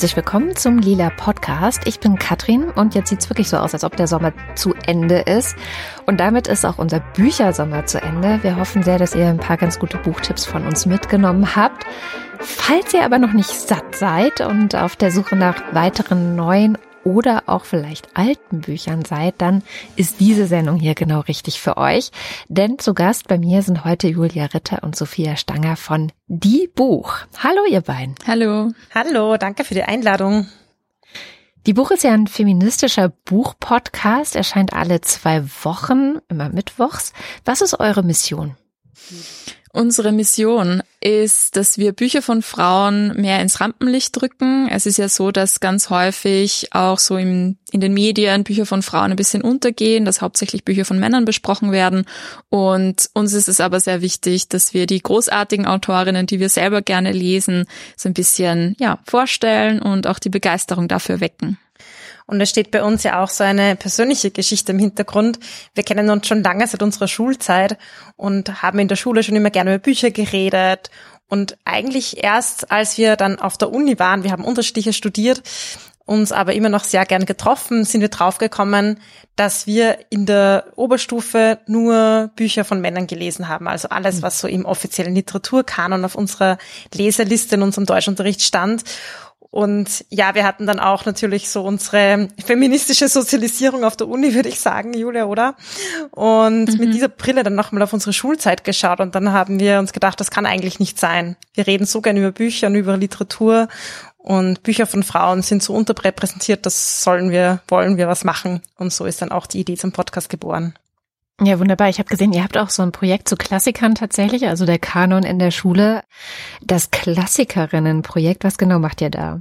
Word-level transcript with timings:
Herzlich 0.00 0.16
willkommen 0.16 0.56
zum 0.56 0.78
Lila 0.78 1.10
Podcast. 1.10 1.86
Ich 1.86 2.00
bin 2.00 2.18
Katrin 2.18 2.70
und 2.70 2.94
jetzt 2.94 3.10
sieht's 3.10 3.28
wirklich 3.28 3.50
so 3.50 3.58
aus, 3.58 3.74
als 3.74 3.84
ob 3.84 3.96
der 3.96 4.06
Sommer 4.06 4.32
zu 4.54 4.72
Ende 4.86 5.18
ist. 5.18 5.56
Und 6.06 6.20
damit 6.20 6.48
ist 6.48 6.64
auch 6.64 6.78
unser 6.78 7.00
Büchersommer 7.00 7.84
zu 7.84 8.00
Ende. 8.00 8.38
Wir 8.42 8.56
hoffen 8.56 8.82
sehr, 8.82 8.98
dass 8.98 9.14
ihr 9.14 9.26
ein 9.26 9.36
paar 9.36 9.58
ganz 9.58 9.78
gute 9.78 9.98
Buchtipps 9.98 10.46
von 10.46 10.64
uns 10.64 10.86
mitgenommen 10.86 11.54
habt. 11.54 11.84
Falls 12.38 12.94
ihr 12.94 13.04
aber 13.04 13.18
noch 13.18 13.34
nicht 13.34 13.50
satt 13.50 13.94
seid 13.94 14.40
und 14.40 14.74
auf 14.74 14.96
der 14.96 15.10
Suche 15.10 15.36
nach 15.36 15.56
weiteren 15.72 16.34
neuen 16.34 16.78
oder 17.04 17.44
auch 17.46 17.64
vielleicht 17.64 18.16
alten 18.16 18.60
Büchern 18.60 19.04
seid, 19.04 19.34
dann 19.38 19.62
ist 19.96 20.20
diese 20.20 20.46
Sendung 20.46 20.76
hier 20.76 20.94
genau 20.94 21.20
richtig 21.20 21.60
für 21.60 21.76
euch. 21.76 22.10
Denn 22.48 22.78
zu 22.78 22.94
Gast 22.94 23.28
bei 23.28 23.38
mir 23.38 23.62
sind 23.62 23.84
heute 23.84 24.08
Julia 24.08 24.46
Ritter 24.46 24.82
und 24.82 24.96
Sophia 24.96 25.36
Stanger 25.36 25.76
von 25.76 26.12
Die 26.28 26.68
Buch. 26.74 27.14
Hallo 27.42 27.64
ihr 27.68 27.80
beiden. 27.80 28.14
Hallo. 28.26 28.72
Hallo, 28.94 29.36
danke 29.36 29.64
für 29.64 29.74
die 29.74 29.82
Einladung. 29.82 30.46
Die 31.66 31.74
Buch 31.74 31.90
ist 31.90 32.04
ja 32.04 32.12
ein 32.12 32.26
feministischer 32.26 33.10
Buchpodcast, 33.10 34.34
erscheint 34.34 34.72
alle 34.72 35.02
zwei 35.02 35.44
Wochen, 35.62 36.18
immer 36.28 36.48
mittwochs. 36.48 37.12
Was 37.44 37.60
ist 37.60 37.78
eure 37.78 38.02
Mission? 38.02 38.56
Unsere 39.72 40.10
Mission 40.10 40.82
ist, 41.00 41.54
dass 41.54 41.78
wir 41.78 41.92
Bücher 41.92 42.22
von 42.22 42.42
Frauen 42.42 43.14
mehr 43.20 43.40
ins 43.40 43.60
Rampenlicht 43.60 44.20
drücken. 44.20 44.68
Es 44.68 44.84
ist 44.84 44.98
ja 44.98 45.08
so, 45.08 45.30
dass 45.30 45.60
ganz 45.60 45.90
häufig 45.90 46.70
auch 46.72 46.98
so 46.98 47.16
im, 47.16 47.56
in 47.70 47.80
den 47.80 47.94
Medien 47.94 48.42
Bücher 48.42 48.66
von 48.66 48.82
Frauen 48.82 49.12
ein 49.12 49.16
bisschen 49.16 49.42
untergehen, 49.42 50.04
dass 50.04 50.22
hauptsächlich 50.22 50.64
Bücher 50.64 50.84
von 50.84 50.98
Männern 50.98 51.24
besprochen 51.24 51.70
werden. 51.70 52.04
Und 52.48 53.10
uns 53.14 53.32
ist 53.32 53.48
es 53.48 53.60
aber 53.60 53.78
sehr 53.78 54.02
wichtig, 54.02 54.48
dass 54.48 54.74
wir 54.74 54.86
die 54.86 55.00
großartigen 55.00 55.66
Autorinnen, 55.66 56.26
die 56.26 56.40
wir 56.40 56.48
selber 56.48 56.82
gerne 56.82 57.12
lesen, 57.12 57.66
so 57.96 58.08
ein 58.08 58.14
bisschen, 58.14 58.74
ja, 58.80 58.98
vorstellen 59.06 59.80
und 59.80 60.08
auch 60.08 60.18
die 60.18 60.30
Begeisterung 60.30 60.88
dafür 60.88 61.20
wecken. 61.20 61.58
Und 62.30 62.40
es 62.40 62.50
steht 62.50 62.70
bei 62.70 62.84
uns 62.84 63.02
ja 63.02 63.20
auch 63.20 63.28
so 63.28 63.42
eine 63.42 63.74
persönliche 63.74 64.30
Geschichte 64.30 64.70
im 64.70 64.78
Hintergrund. 64.78 65.40
Wir 65.74 65.82
kennen 65.82 66.10
uns 66.10 66.28
schon 66.28 66.44
lange 66.44 66.64
seit 66.64 66.80
unserer 66.80 67.08
Schulzeit 67.08 67.76
und 68.16 68.62
haben 68.62 68.78
in 68.78 68.86
der 68.86 68.94
Schule 68.94 69.24
schon 69.24 69.34
immer 69.34 69.50
gerne 69.50 69.74
über 69.74 69.82
Bücher 69.82 70.12
geredet. 70.12 70.90
Und 71.26 71.58
eigentlich 71.64 72.22
erst, 72.22 72.70
als 72.70 72.98
wir 72.98 73.16
dann 73.16 73.40
auf 73.40 73.58
der 73.58 73.72
Uni 73.72 73.98
waren, 73.98 74.22
wir 74.22 74.30
haben 74.30 74.44
unterschiedliche 74.44 74.92
studiert, 74.92 75.42
uns 76.06 76.30
aber 76.30 76.54
immer 76.54 76.68
noch 76.68 76.84
sehr 76.84 77.04
gern 77.04 77.26
getroffen, 77.26 77.84
sind 77.84 78.00
wir 78.00 78.08
draufgekommen, 78.08 79.00
dass 79.34 79.66
wir 79.66 79.98
in 80.10 80.24
der 80.24 80.66
Oberstufe 80.76 81.58
nur 81.66 82.30
Bücher 82.36 82.64
von 82.64 82.80
Männern 82.80 83.08
gelesen 83.08 83.48
haben. 83.48 83.66
Also 83.66 83.88
alles, 83.88 84.16
hm. 84.16 84.22
was 84.22 84.38
so 84.38 84.46
im 84.46 84.66
offiziellen 84.66 85.16
Literaturkanon 85.16 86.04
auf 86.04 86.14
unserer 86.14 86.58
Leseliste 86.94 87.56
in 87.56 87.62
unserem 87.62 87.86
Deutschunterricht 87.86 88.42
stand. 88.42 88.84
Und 89.50 90.04
ja, 90.10 90.36
wir 90.36 90.44
hatten 90.44 90.66
dann 90.66 90.78
auch 90.78 91.06
natürlich 91.06 91.48
so 91.48 91.64
unsere 91.64 92.28
feministische 92.44 93.08
Sozialisierung 93.08 93.82
auf 93.82 93.96
der 93.96 94.06
Uni, 94.06 94.32
würde 94.32 94.48
ich 94.48 94.60
sagen, 94.60 94.94
Julia, 94.94 95.24
oder? 95.24 95.56
Und 96.12 96.72
mhm. 96.72 96.78
mit 96.78 96.94
dieser 96.94 97.08
Brille 97.08 97.42
dann 97.42 97.56
nochmal 97.56 97.82
auf 97.82 97.92
unsere 97.92 98.12
Schulzeit 98.12 98.62
geschaut 98.62 99.00
und 99.00 99.14
dann 99.16 99.32
haben 99.32 99.58
wir 99.58 99.80
uns 99.80 99.92
gedacht, 99.92 100.20
das 100.20 100.30
kann 100.30 100.46
eigentlich 100.46 100.78
nicht 100.78 101.00
sein. 101.00 101.36
Wir 101.54 101.66
reden 101.66 101.84
so 101.84 102.00
gerne 102.00 102.20
über 102.20 102.30
Bücher 102.30 102.68
und 102.68 102.76
über 102.76 102.96
Literatur 102.96 103.66
und 104.18 104.62
Bücher 104.62 104.86
von 104.86 105.02
Frauen 105.02 105.42
sind 105.42 105.62
so 105.62 105.74
unterrepräsentiert, 105.74 106.64
das 106.64 107.02
sollen 107.02 107.30
wir, 107.30 107.60
wollen 107.68 107.96
wir 107.96 108.06
was 108.06 108.22
machen. 108.22 108.60
Und 108.76 108.92
so 108.92 109.04
ist 109.04 109.20
dann 109.20 109.32
auch 109.32 109.46
die 109.46 109.60
Idee 109.60 109.76
zum 109.76 109.90
Podcast 109.90 110.28
geboren. 110.28 110.74
Ja, 111.42 111.58
wunderbar. 111.58 111.88
Ich 111.88 111.98
habe 111.98 112.08
gesehen, 112.08 112.32
ihr 112.32 112.44
habt 112.44 112.58
auch 112.58 112.68
so 112.68 112.82
ein 112.82 112.92
Projekt 112.92 113.28
zu 113.28 113.36
Klassikern 113.36 113.94
tatsächlich, 113.94 114.46
also 114.46 114.66
der 114.66 114.78
Kanon 114.78 115.22
in 115.22 115.38
der 115.38 115.50
Schule. 115.50 116.02
Das 116.62 116.90
Klassikerinnenprojekt, 116.90 118.44
was 118.44 118.58
genau 118.58 118.78
macht 118.78 119.00
ihr 119.00 119.10
da? 119.10 119.40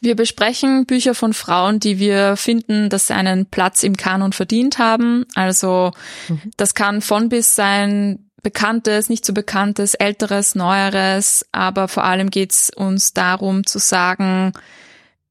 Wir 0.00 0.16
besprechen 0.16 0.86
Bücher 0.86 1.14
von 1.14 1.32
Frauen, 1.32 1.80
die 1.80 1.98
wir 1.98 2.36
finden, 2.36 2.90
dass 2.90 3.06
sie 3.06 3.14
einen 3.14 3.46
Platz 3.46 3.82
im 3.82 3.96
Kanon 3.96 4.32
verdient 4.32 4.78
haben. 4.78 5.24
Also 5.34 5.92
mhm. 6.28 6.50
das 6.56 6.74
kann 6.74 7.00
von 7.00 7.28
bis 7.28 7.54
sein, 7.54 8.30
Bekanntes, 8.42 9.08
nicht 9.08 9.24
so 9.24 9.32
Bekanntes, 9.32 9.94
Älteres, 9.94 10.54
Neueres, 10.54 11.46
aber 11.50 11.88
vor 11.88 12.04
allem 12.04 12.28
geht's 12.28 12.70
uns 12.70 13.14
darum 13.14 13.66
zu 13.66 13.78
sagen, 13.78 14.52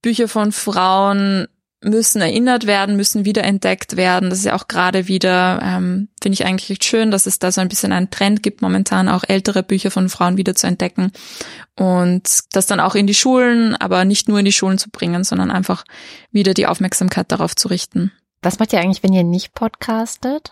Bücher 0.01 0.27
von 0.27 0.51
Frauen 0.51 1.47
müssen 1.83 2.21
erinnert 2.21 2.65
werden, 2.65 2.95
müssen 2.95 3.25
wiederentdeckt 3.25 3.97
werden. 3.97 4.29
Das 4.29 4.39
ist 4.39 4.45
ja 4.45 4.55
auch 4.55 4.67
gerade 4.67 5.07
wieder, 5.07 5.59
ähm, 5.63 6.09
finde 6.21 6.33
ich 6.33 6.45
eigentlich 6.45 6.69
echt 6.69 6.85
schön, 6.85 7.11
dass 7.11 7.25
es 7.25 7.39
da 7.39 7.51
so 7.51 7.61
ein 7.61 7.67
bisschen 7.67 7.91
einen 7.91 8.09
Trend 8.09 8.43
gibt, 8.43 8.61
momentan 8.61 9.09
auch 9.09 9.23
ältere 9.27 9.63
Bücher 9.63 9.91
von 9.91 10.09
Frauen 10.09 10.37
wieder 10.37 10.55
zu 10.55 10.67
entdecken 10.67 11.11
und 11.75 12.27
das 12.51 12.65
dann 12.67 12.79
auch 12.79 12.95
in 12.95 13.07
die 13.07 13.13
Schulen, 13.13 13.75
aber 13.75 14.05
nicht 14.05 14.27
nur 14.27 14.39
in 14.39 14.45
die 14.45 14.51
Schulen 14.51 14.77
zu 14.77 14.89
bringen, 14.89 15.23
sondern 15.23 15.51
einfach 15.51 15.83
wieder 16.31 16.53
die 16.53 16.67
Aufmerksamkeit 16.67 17.31
darauf 17.31 17.55
zu 17.55 17.67
richten. 17.67 18.11
Was 18.41 18.59
macht 18.59 18.73
ihr 18.73 18.79
eigentlich, 18.79 19.03
wenn 19.03 19.13
ihr 19.13 19.23
nicht 19.23 19.53
podcastet? 19.53 20.51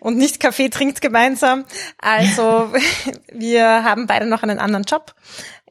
und 0.00 0.16
nicht 0.16 0.40
Kaffee 0.40 0.70
trinkt 0.70 1.00
gemeinsam. 1.00 1.64
Also 1.98 2.72
wir 3.32 3.84
haben 3.84 4.06
beide 4.06 4.26
noch 4.26 4.42
einen 4.42 4.58
anderen 4.58 4.84
Job. 4.84 5.14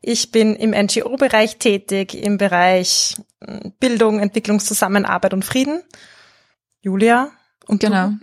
Ich 0.01 0.31
bin 0.31 0.55
im 0.55 0.71
NGO-Bereich 0.71 1.57
tätig, 1.57 2.13
im 2.13 2.37
Bereich 2.37 3.15
hm, 3.43 3.73
Bildung, 3.79 4.19
Entwicklungszusammenarbeit 4.19 5.33
und 5.33 5.45
Frieden. 5.45 5.81
Julia? 6.81 7.31
Und 7.65 7.81
genau. 7.81 8.13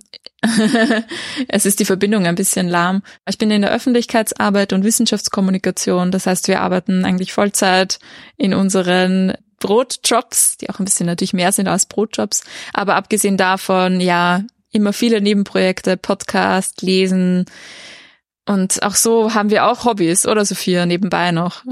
es 1.49 1.67
ist 1.67 1.81
die 1.81 1.85
Verbindung 1.85 2.27
ein 2.27 2.35
bisschen 2.35 2.69
lahm. 2.69 3.03
Ich 3.29 3.39
bin 3.39 3.51
in 3.51 3.63
der 3.63 3.73
Öffentlichkeitsarbeit 3.73 4.73
und 4.73 4.85
Wissenschaftskommunikation. 4.85 6.11
Das 6.11 6.27
heißt, 6.27 6.49
wir 6.49 6.61
arbeiten 6.61 7.05
eigentlich 7.05 7.33
Vollzeit 7.33 7.99
in 8.37 8.55
unseren 8.55 9.35
Brotjobs, 9.61 10.59
die 10.59 10.71
auch 10.71 10.79
ein 10.79 10.85
bisschen 10.85 11.07
natürlich 11.07 11.33
mehr 11.33 11.53
sind 11.53 11.69
als 11.69 11.87
Brotjobs. 11.87 12.45
Aber 12.73 12.97
abgesehen 12.97 13.37
davon, 13.37 14.01
ja, 14.01 14.43
immer 14.73 14.93
viele 14.93 15.21
Nebenprojekte, 15.21 15.97
Podcast, 15.97 16.83
Lesen, 16.83 17.47
und 18.47 18.83
auch 18.83 18.95
so 18.95 19.35
haben 19.35 19.51
wir 19.51 19.67
auch 19.67 19.85
Hobbys, 19.85 20.27
oder 20.27 20.45
Sophia, 20.45 20.87
nebenbei 20.87 21.31
noch. 21.31 21.63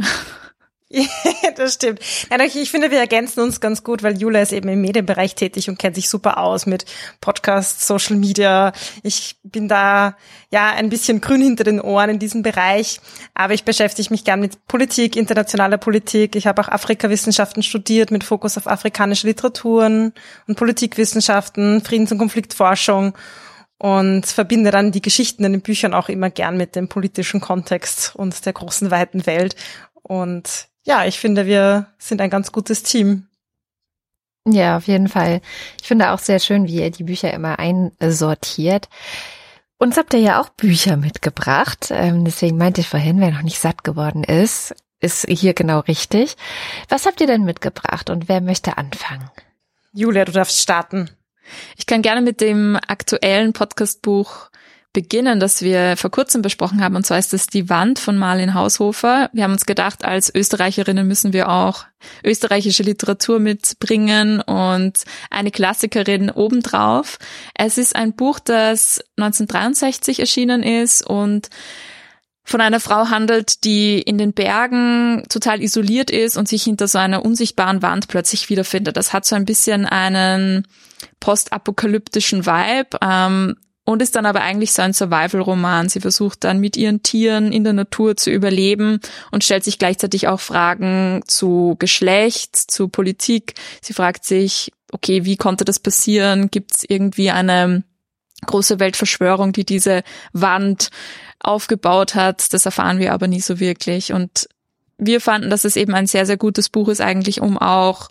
das 1.57 1.75
stimmt. 1.75 2.01
Nein, 2.31 2.41
ich 2.55 2.71
finde, 2.71 2.91
wir 2.91 2.99
ergänzen 2.99 3.41
uns 3.41 3.61
ganz 3.61 3.83
gut, 3.83 4.03
weil 4.03 4.19
Julia 4.19 4.43
ist 4.43 4.53
eben 4.53 4.69
im 4.69 4.81
Medienbereich 4.81 5.35
tätig 5.35 5.69
und 5.69 5.79
kennt 5.79 5.95
sich 5.95 6.09
super 6.09 6.39
aus 6.39 6.67
mit 6.67 6.85
Podcasts, 7.21 7.87
Social 7.87 8.17
Media. 8.17 8.73
Ich 9.03 9.37
bin 9.43 9.69
da 9.69 10.17
ja 10.51 10.71
ein 10.71 10.91
bisschen 10.91 11.21
grün 11.21 11.41
hinter 11.41 11.65
den 11.65 11.81
Ohren 11.81 12.11
in 12.11 12.19
diesem 12.19 12.43
Bereich, 12.43 13.01
aber 13.35 13.55
ich 13.55 13.65
beschäftige 13.65 14.11
mich 14.11 14.25
gern 14.25 14.41
mit 14.41 14.67
Politik, 14.67 15.17
internationaler 15.17 15.79
Politik. 15.79 16.37
Ich 16.37 16.47
habe 16.47 16.61
auch 16.61 16.69
Afrikawissenschaften 16.69 17.63
studiert 17.63 18.11
mit 18.11 18.25
Fokus 18.25 18.59
auf 18.59 18.67
afrikanische 18.67 19.27
Literaturen 19.27 20.13
und 20.47 20.57
Politikwissenschaften, 20.57 21.83
Friedens- 21.83 22.13
und 22.13 22.19
Konfliktforschung 22.19 23.15
und 23.83 24.27
verbinde 24.27 24.71
dann 24.71 24.93
die 24.93 25.03
Geschichten 25.03 25.43
in 25.43 25.51
den 25.51 25.61
Büchern 25.61 25.93
auch 25.93 26.09
immer 26.09 26.31
gern 26.31 26.57
mit 26.57 26.77
dem 26.77 26.87
politischen 26.87 27.41
Kontext 27.41 28.15
und 28.15 28.47
der 28.47 28.53
großen 28.53 28.93
weiten 28.93 29.27
Welt. 29.27 29.57
Und 30.03 30.69
ja, 30.85 31.05
ich 31.05 31.19
finde, 31.19 31.47
wir 31.47 31.89
sind 31.99 32.21
ein 32.21 32.31
ganz 32.31 32.53
gutes 32.53 32.85
Team. 32.85 33.27
Ja, 34.47 34.77
auf 34.77 34.87
jeden 34.87 35.09
Fall. 35.09 35.41
Ich 35.81 35.89
finde 35.89 36.13
auch 36.13 36.21
sehr 36.21 36.39
schön, 36.39 36.69
wie 36.69 36.81
ihr 36.81 36.93
die 36.93 37.03
Bücher 37.03 37.35
immer 37.35 37.59
einsortiert. 37.59 38.89
Uns 39.79 39.97
habt 39.97 40.15
ihr 40.15 40.21
ja 40.21 40.41
auch 40.41 40.51
Bücher 40.51 40.97
mitgebracht. 40.97 41.89
Ähm, 41.91 42.25
deswegen 42.25 42.59
meinte 42.59 42.83
ich 42.83 42.89
vorhin, 42.89 43.19
wer 43.19 43.33
noch 43.33 43.43
nicht 43.43 43.59
satt 43.59 43.83
geworden 43.83 44.23
ist, 44.23 44.77
ist 45.01 45.27
hier 45.29 45.55
genau 45.55 45.81
richtig. 45.81 46.37
Was 46.89 47.05
habt 47.05 47.21
ihr 47.21 47.27
denn 47.27 47.43
mitgebracht 47.43 48.11
und 48.11 48.29
wer 48.29 48.43
möchte 48.43 48.79
anfangen? 48.79 49.29
Julia, 49.93 50.25
du 50.25 50.31
darfst 50.31 50.61
starten. 50.61 51.11
Ich 51.77 51.87
kann 51.87 52.03
gerne 52.03 52.21
mit 52.21 52.41
dem 52.41 52.77
aktuellen 52.87 53.53
Podcastbuch 53.53 54.51
beginnen, 54.93 55.41
das 55.41 55.63
wir 55.63 55.97
vor 55.97 56.11
kurzem 56.11 56.43
besprochen 56.43 56.83
haben. 56.83 56.97
Und 56.97 57.07
zwar 57.07 57.19
ist 57.19 57.33
das 57.33 57.47
Die 57.47 57.71
Wand 57.71 57.99
von 57.99 58.19
Marlin 58.19 58.55
Haushofer. 58.55 59.31
Wir 59.33 59.45
haben 59.45 59.53
uns 59.53 59.65
gedacht, 59.65 60.05
als 60.05 60.35
Österreicherinnen 60.35 61.07
müssen 61.09 61.33
wir 61.33 61.49
auch 61.49 61.87
österreichische 62.25 62.83
Literatur 62.83 63.39
mitbringen 63.39 64.41
und 64.41 65.05
eine 65.31 65.51
Klassikerin 65.51 66.31
obendrauf. 66.31 67.19
Es 67.55 67.79
ist 67.79 67.97
ein 67.97 68.13
Buch, 68.13 68.39
das 68.39 69.03
1963 69.17 70.21
erschienen 70.21 70.63
ist 70.63 71.07
und 71.07 71.49
von 72.45 72.61
einer 72.61 72.81
Frau 72.81 73.09
handelt, 73.09 73.65
die 73.65 74.01
in 74.01 74.19
den 74.19 74.33
Bergen 74.33 75.23
total 75.29 75.63
isoliert 75.63 76.11
ist 76.11 76.37
und 76.37 76.49
sich 76.49 76.65
hinter 76.65 76.89
so 76.89 76.99
einer 76.99 77.25
unsichtbaren 77.25 77.83
Wand 77.83 78.09
plötzlich 78.09 78.51
wiederfindet. 78.51 78.97
Das 78.97 79.13
hat 79.13 79.25
so 79.25 79.37
ein 79.37 79.45
bisschen 79.45 79.87
einen 79.87 80.67
postapokalyptischen 81.21 82.45
Vibe. 82.47 82.99
Ähm, 83.01 83.57
und 83.85 84.01
ist 84.01 84.15
dann 84.15 84.27
aber 84.27 84.43
eigentlich 84.43 84.73
so 84.73 84.83
ein 84.83 84.93
Survival-Roman. 84.93 85.89
Sie 85.89 86.01
versucht 86.01 86.45
dann 86.45 86.61
mit 86.61 86.77
ihren 86.77 87.03
Tieren 87.03 87.53
in 87.53 87.65
der 87.65 87.73
Natur 87.73 88.17
zu 88.17 88.31
überleben 88.31 89.01
und 89.33 89.43
stellt 89.43 89.65
sich 89.65 89.79
gleichzeitig 89.79 90.29
auch 90.29 90.41
Fragen 90.41 91.23
zu 91.27 91.75
Geschlecht, 91.79 92.57
zu 92.57 92.89
Politik. 92.89 93.55
Sie 93.81 93.93
fragt 93.93 94.25
sich, 94.25 94.71
okay, 94.93 95.25
wie 95.25 95.37
konnte 95.37 95.65
das 95.65 95.81
passieren? 95.81 96.51
Gibt 96.51 96.77
es 96.77 96.85
irgendwie 96.89 97.31
eine 97.31 97.83
große 98.47 98.79
Weltverschwörung, 98.79 99.53
die 99.53 99.65
diese 99.65 100.03
Wand 100.33 100.91
aufgebaut 101.43 102.15
hat? 102.15 102.53
Das 102.53 102.65
erfahren 102.65 102.99
wir 102.99 103.13
aber 103.13 103.29
nie 103.29 103.41
so 103.41 103.61
wirklich. 103.61 104.13
Und 104.13 104.49
wir 104.99 105.21
fanden, 105.21 105.51
dass 105.51 105.65
es 105.65 105.77
eben 105.77 105.95
ein 105.95 106.07
sehr, 106.07 106.27
sehr 106.27 106.37
gutes 106.37 106.69
Buch 106.69 106.89
ist 106.89 107.01
eigentlich, 107.01 107.41
um 107.41 107.59
auch 107.59 108.09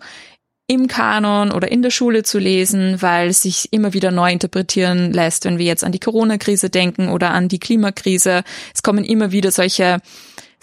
im 0.66 0.86
Kanon 0.86 1.50
oder 1.50 1.70
in 1.70 1.82
der 1.82 1.90
Schule 1.90 2.22
zu 2.22 2.38
lesen, 2.38 3.02
weil 3.02 3.28
es 3.28 3.42
sich 3.42 3.72
immer 3.72 3.92
wieder 3.92 4.10
neu 4.10 4.30
interpretieren 4.30 5.12
lässt, 5.12 5.44
wenn 5.44 5.58
wir 5.58 5.66
jetzt 5.66 5.84
an 5.84 5.92
die 5.92 5.98
Corona-Krise 5.98 6.70
denken 6.70 7.08
oder 7.08 7.32
an 7.32 7.48
die 7.48 7.58
Klimakrise. 7.58 8.42
Es 8.74 8.82
kommen 8.82 9.04
immer 9.04 9.32
wieder 9.32 9.50
solche 9.50 9.98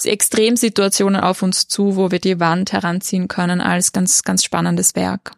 Extremsituationen 0.04 1.20
auf 1.20 1.42
uns 1.42 1.68
zu, 1.68 1.96
wo 1.96 2.12
wir 2.12 2.20
die 2.20 2.40
Wand 2.40 2.72
heranziehen 2.72 3.28
können 3.28 3.62
als 3.62 3.92
ganz, 3.92 4.24
ganz 4.24 4.44
spannendes 4.44 4.96
Werk. 4.96 5.34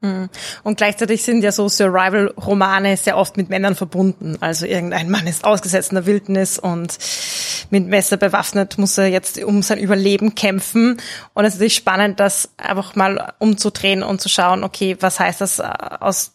Mhm. 0.00 0.28
Und 0.62 0.76
gleichzeitig 0.76 1.22
sind 1.22 1.42
ja 1.42 1.52
so 1.52 1.68
Survival-Romane 1.68 2.96
sehr 2.96 3.16
oft 3.16 3.36
mit 3.36 3.48
Männern 3.48 3.74
verbunden. 3.74 4.36
Also 4.40 4.66
irgendein 4.66 5.10
Mann 5.10 5.26
ist 5.26 5.44
ausgesetzt 5.44 5.90
in 5.90 5.96
der 5.96 6.06
Wildnis 6.06 6.58
und 6.58 6.98
mit 7.70 7.86
Messer 7.86 8.16
bewaffnet 8.16 8.78
muss 8.78 8.96
er 8.98 9.06
jetzt 9.06 9.42
um 9.42 9.62
sein 9.62 9.78
Überleben 9.78 10.34
kämpfen. 10.34 11.00
Und 11.34 11.44
es 11.44 11.54
ist 11.54 11.60
natürlich 11.60 11.74
spannend, 11.76 12.20
das 12.20 12.50
einfach 12.56 12.94
mal 12.94 13.34
umzudrehen 13.38 14.02
und 14.02 14.20
zu 14.20 14.28
schauen, 14.28 14.64
okay, 14.64 14.96
was 15.00 15.18
heißt 15.18 15.40
das 15.40 15.58
äh, 15.58 15.64
aus 16.00 16.32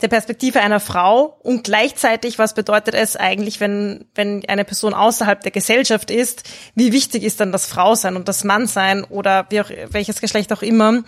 der 0.00 0.08
Perspektive 0.08 0.60
einer 0.60 0.80
Frau 0.80 1.38
und 1.42 1.64
gleichzeitig, 1.64 2.38
was 2.38 2.54
bedeutet 2.54 2.94
es 2.94 3.16
eigentlich, 3.16 3.58
wenn, 3.60 4.04
wenn 4.14 4.44
eine 4.48 4.64
Person 4.64 4.94
außerhalb 4.94 5.40
der 5.40 5.50
Gesellschaft 5.50 6.10
ist, 6.10 6.44
wie 6.74 6.92
wichtig 6.92 7.24
ist 7.24 7.40
dann 7.40 7.50
das 7.50 7.66
Frausein 7.66 8.16
und 8.16 8.28
das 8.28 8.44
Mannsein 8.44 9.04
oder 9.04 9.46
wie 9.50 9.60
auch, 9.60 9.70
welches 9.90 10.20
Geschlecht 10.20 10.52
auch 10.52 10.62
immer, 10.62 11.02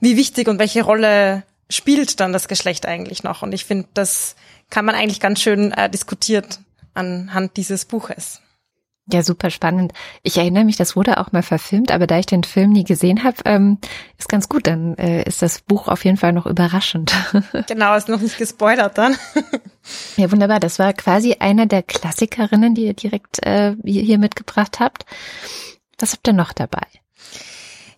wie 0.00 0.16
wichtig 0.16 0.48
und 0.48 0.58
welche 0.58 0.82
Rolle 0.82 1.42
spielt 1.68 2.20
dann 2.20 2.32
das 2.32 2.48
Geschlecht 2.48 2.86
eigentlich 2.86 3.24
noch? 3.24 3.42
Und 3.42 3.52
ich 3.52 3.64
finde, 3.64 3.88
das 3.94 4.36
kann 4.70 4.84
man 4.84 4.94
eigentlich 4.94 5.20
ganz 5.20 5.40
schön 5.40 5.72
äh, 5.72 5.90
diskutiert 5.90 6.60
anhand 6.94 7.56
dieses 7.56 7.84
Buches. 7.84 8.40
Ja, 9.10 9.22
super 9.22 9.48
spannend. 9.48 9.92
Ich 10.22 10.36
erinnere 10.36 10.64
mich, 10.64 10.76
das 10.76 10.94
wurde 10.94 11.18
auch 11.18 11.32
mal 11.32 11.42
verfilmt, 11.42 11.90
aber 11.90 12.06
da 12.06 12.18
ich 12.18 12.26
den 12.26 12.44
Film 12.44 12.72
nie 12.72 12.84
gesehen 12.84 13.24
habe, 13.24 13.36
ähm, 13.46 13.78
ist 14.18 14.28
ganz 14.28 14.50
gut. 14.50 14.66
Dann 14.66 14.98
äh, 14.98 15.22
ist 15.22 15.40
das 15.40 15.60
Buch 15.60 15.88
auf 15.88 16.04
jeden 16.04 16.18
Fall 16.18 16.32
noch 16.32 16.46
überraschend. 16.46 17.12
Genau, 17.66 17.94
ist 17.96 18.08
noch 18.08 18.20
nicht 18.20 18.36
gespoilert 18.36 18.98
dann. 18.98 19.16
ja, 20.16 20.30
wunderbar. 20.30 20.60
Das 20.60 20.78
war 20.78 20.92
quasi 20.92 21.36
einer 21.38 21.66
der 21.66 21.82
Klassikerinnen, 21.82 22.74
die 22.74 22.86
ihr 22.86 22.94
direkt 22.94 23.44
äh, 23.44 23.74
hier 23.84 24.18
mitgebracht 24.18 24.80
habt. 24.80 25.06
Was 25.98 26.12
habt 26.12 26.26
ihr 26.26 26.34
noch 26.34 26.52
dabei? 26.52 26.86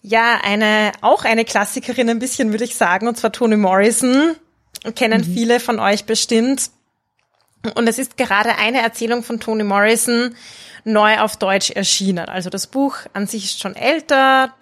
Ja, 0.02 0.40
eine 0.42 0.92
auch 1.00 1.24
eine 1.24 1.44
Klassikerin 1.44 2.08
ein 2.08 2.18
bisschen, 2.18 2.52
würde 2.52 2.64
ich 2.64 2.76
sagen, 2.76 3.08
und 3.08 3.16
zwar 3.16 3.32
Toni 3.32 3.56
Morrison. 3.56 4.36
Kennen 4.94 5.26
mhm. 5.26 5.34
viele 5.34 5.60
von 5.60 5.78
euch 5.78 6.04
bestimmt. 6.04 6.70
Und 7.74 7.88
es 7.88 7.98
ist 7.98 8.16
gerade 8.16 8.56
eine 8.56 8.80
Erzählung 8.80 9.22
von 9.22 9.38
Toni 9.40 9.64
Morrison, 9.64 10.34
neu 10.84 11.18
auf 11.18 11.36
Deutsch 11.36 11.70
erschienen. 11.70 12.28
Also 12.28 12.50
das 12.50 12.66
Buch 12.66 12.96
an 13.12 13.26
sich 13.26 13.44
ist 13.44 13.60
schon 13.60 13.76
älter. 13.76 14.52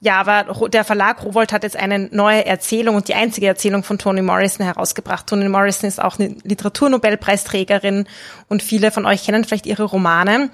Ja, 0.00 0.20
aber 0.20 0.68
der 0.68 0.84
Verlag 0.84 1.24
Rowold 1.24 1.52
hat 1.52 1.62
jetzt 1.62 1.76
eine 1.76 1.98
neue 1.98 2.44
Erzählung 2.44 2.96
und 2.96 3.08
die 3.08 3.14
einzige 3.14 3.46
Erzählung 3.46 3.82
von 3.82 3.98
Toni 3.98 4.22
Morrison 4.22 4.64
herausgebracht. 4.64 5.26
Toni 5.26 5.48
Morrison 5.48 5.88
ist 5.88 6.02
auch 6.02 6.18
eine 6.18 6.36
Literaturnobelpreisträgerin 6.44 8.06
und 8.48 8.62
viele 8.62 8.90
von 8.90 9.06
euch 9.06 9.24
kennen 9.24 9.44
vielleicht 9.44 9.66
ihre 9.66 9.84
Romane. 9.84 10.50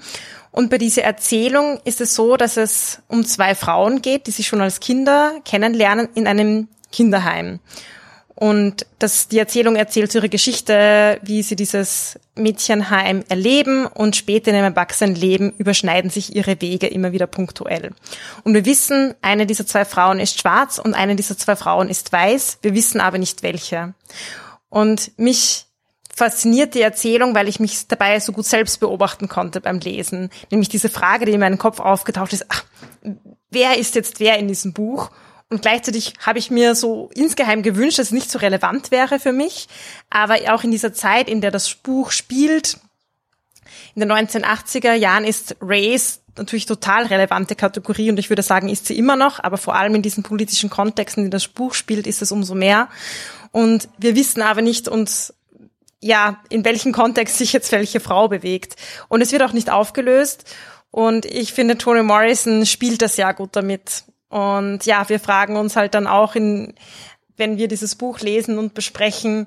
Und 0.51 0.69
bei 0.69 0.77
dieser 0.77 1.03
Erzählung 1.03 1.79
ist 1.83 1.99
es 1.99 2.15
so, 2.15 2.37
dass 2.37 2.57
es 2.57 3.01
um 3.07 3.25
zwei 3.25 3.55
Frauen 3.55 4.01
geht, 4.01 4.27
die 4.27 4.31
sich 4.31 4.47
schon 4.47 4.61
als 4.61 4.79
Kinder 4.79 5.33
kennenlernen 5.45 6.09
in 6.13 6.27
einem 6.27 6.67
Kinderheim. 6.91 7.59
Und 8.43 8.85
das, 8.99 9.29
die 9.29 9.39
Erzählung 9.39 9.77
erzählt 9.77 10.13
ihre 10.13 10.27
Geschichte, 10.27 11.17
wie 11.21 11.41
sie 11.43 11.55
dieses 11.55 12.19
Mädchenheim 12.35 13.23
erleben 13.29 13.85
und 13.85 14.17
später 14.17 14.51
in 14.51 14.57
einem 14.57 14.73
Erwachsenenleben 14.73 15.53
überschneiden 15.57 16.09
sich 16.09 16.35
ihre 16.35 16.59
Wege 16.59 16.87
immer 16.87 17.13
wieder 17.13 17.25
punktuell. 17.25 17.91
Und 18.43 18.53
wir 18.53 18.65
wissen, 18.65 19.15
eine 19.21 19.45
dieser 19.45 19.65
zwei 19.65 19.85
Frauen 19.85 20.19
ist 20.19 20.41
schwarz 20.41 20.77
und 20.77 20.93
eine 20.93 21.15
dieser 21.15 21.37
zwei 21.37 21.55
Frauen 21.55 21.87
ist 21.87 22.11
weiß. 22.11 22.57
Wir 22.61 22.73
wissen 22.73 22.99
aber 22.99 23.17
nicht 23.17 23.43
welche. 23.43 23.93
Und 24.67 25.17
mich 25.17 25.67
fasziniert 26.13 26.75
die 26.75 26.81
Erzählung, 26.81 27.35
weil 27.35 27.47
ich 27.47 27.61
mich 27.61 27.87
dabei 27.87 28.19
so 28.19 28.33
gut 28.33 28.45
selbst 28.45 28.81
beobachten 28.81 29.29
konnte 29.29 29.61
beim 29.61 29.79
Lesen. 29.79 30.29
Nämlich 30.51 30.67
diese 30.67 30.89
Frage, 30.89 31.23
die 31.25 31.31
in 31.31 31.39
meinem 31.39 31.59
Kopf 31.59 31.79
aufgetaucht 31.79 32.33
ist, 32.33 32.47
ach, 32.49 32.65
wer 33.51 33.77
ist 33.77 33.95
jetzt 33.95 34.19
wer 34.19 34.37
in 34.37 34.49
diesem 34.49 34.73
Buch? 34.73 35.11
Und 35.53 35.61
gleichzeitig 35.61 36.15
habe 36.25 36.39
ich 36.39 36.49
mir 36.49 36.73
so 36.73 37.11
insgeheim 37.13 37.61
gewünscht, 37.61 37.99
dass 37.99 38.07
es 38.07 38.11
nicht 38.11 38.31
so 38.31 38.39
relevant 38.39 38.89
wäre 38.89 39.19
für 39.19 39.33
mich. 39.33 39.67
Aber 40.09 40.35
auch 40.51 40.63
in 40.63 40.71
dieser 40.71 40.93
Zeit, 40.93 41.29
in 41.29 41.41
der 41.41 41.51
das 41.51 41.75
Buch 41.75 42.09
spielt, 42.09 42.79
in 43.93 43.99
den 43.99 44.11
1980er 44.11 44.93
Jahren 44.93 45.25
ist 45.25 45.55
Race 45.61 46.21
natürlich 46.35 46.65
total 46.65 47.05
relevante 47.05 47.55
Kategorie 47.55 48.09
und 48.09 48.17
ich 48.17 48.31
würde 48.31 48.41
sagen, 48.41 48.67
ist 48.67 48.87
sie 48.87 48.97
immer 48.97 49.15
noch, 49.15 49.43
aber 49.43 49.57
vor 49.57 49.75
allem 49.75 49.93
in 49.93 50.01
diesen 50.01 50.23
politischen 50.23 50.71
Kontexten, 50.71 51.25
in 51.25 51.29
das 51.29 51.47
Buch 51.47 51.75
spielt, 51.75 52.07
ist 52.07 52.23
es 52.23 52.31
umso 52.31 52.55
mehr. 52.55 52.89
Und 53.51 53.87
wir 53.99 54.15
wissen 54.15 54.41
aber 54.41 54.63
nicht 54.63 54.87
uns, 54.87 55.35
ja, 55.99 56.41
in 56.49 56.65
welchem 56.65 56.93
Kontext 56.93 57.37
sich 57.37 57.53
jetzt 57.53 57.71
welche 57.71 57.99
Frau 57.99 58.27
bewegt. 58.27 58.75
Und 59.07 59.21
es 59.21 59.31
wird 59.31 59.43
auch 59.43 59.53
nicht 59.53 59.69
aufgelöst. 59.69 60.51
Und 60.89 61.27
ich 61.27 61.53
finde, 61.53 61.77
Toni 61.77 62.01
Morrison 62.01 62.65
spielt 62.65 63.03
das 63.03 63.17
ja 63.17 63.33
gut 63.33 63.55
damit. 63.55 64.05
Und 64.33 64.87
ja, 64.87 65.07
wir 65.09 65.19
fragen 65.19 65.57
uns 65.57 65.75
halt 65.75 65.93
dann 65.93 66.07
auch 66.07 66.33
in, 66.33 66.73
wenn 67.37 67.59
wir 67.59 67.67
dieses 67.67 67.93
Buch 67.93 68.19
lesen 68.19 68.57
und 68.57 68.73
besprechen, 68.73 69.45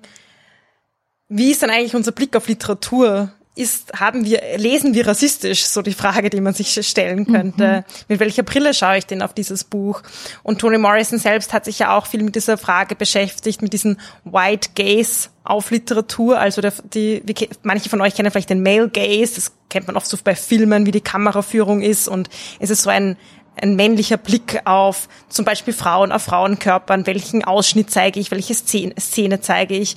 wie 1.29 1.51
ist 1.51 1.65
dann 1.65 1.71
eigentlich 1.71 1.97
unser 1.97 2.13
Blick 2.13 2.37
auf 2.37 2.47
Literatur? 2.47 3.33
Ist, 3.57 3.95
haben 3.95 4.25
wir, 4.25 4.41
lesen 4.59 4.95
wir 4.95 5.09
rassistisch? 5.09 5.65
So 5.67 5.83
die 5.83 5.93
Frage, 5.93 6.31
die 6.31 6.41
man 6.41 6.55
sich 6.55 6.79
stellen 6.87 7.27
könnte. 7.27 7.79
Mhm. 7.79 8.05
Mit 8.07 8.21
welcher 8.21 8.45
Brille 8.45 8.75
schaue 8.75 8.99
ich 8.99 9.07
denn 9.07 9.23
auf 9.23 9.35
dieses 9.35 9.65
Buch? 9.65 10.03
Und 10.45 10.61
Toni 10.61 10.79
Morrison 10.79 11.19
selbst 11.19 11.53
hat 11.53 11.65
sich 11.65 11.81
ja 11.81 11.97
auch 11.99 12.07
viel 12.07 12.23
mit 12.23 12.37
dieser 12.37 12.57
Frage 12.57 12.95
beschäftigt, 12.95 13.63
mit 13.63 13.73
diesem 13.73 13.97
White 14.23 14.69
Gaze 14.77 15.31
auf 15.43 15.73
Literatur. 15.73 16.39
Also 16.39 16.61
der, 16.61 16.75
die, 16.95 17.23
wie, 17.25 17.49
manche 17.65 17.89
von 17.89 18.01
euch 18.03 18.15
kennen 18.15 18.31
vielleicht 18.31 18.51
den 18.51 18.63
Male 18.63 18.89
Gaze. 18.89 19.35
Das 19.35 19.53
kennt 19.69 19.89
man 19.89 19.97
oft 19.97 20.07
so 20.07 20.17
bei 20.23 20.37
Filmen, 20.37 20.87
wie 20.87 20.93
die 20.93 21.01
Kameraführung 21.01 21.83
ist. 21.83 22.07
Und 22.07 22.29
es 22.61 22.71
ist 22.71 22.83
so 22.83 22.91
ein, 22.91 23.17
ein 23.61 23.75
männlicher 23.75 24.17
Blick 24.19 24.61
auf 24.65 25.09
zum 25.29 25.45
Beispiel 25.45 25.73
Frauen, 25.73 26.13
auf 26.13 26.23
Frauenkörpern, 26.23 27.07
welchen 27.07 27.43
Ausschnitt 27.43 27.91
zeige 27.91 28.21
ich, 28.21 28.31
welche 28.31 28.55
Szene, 28.55 28.95
Szene 29.01 29.41
zeige 29.41 29.77
ich. 29.77 29.97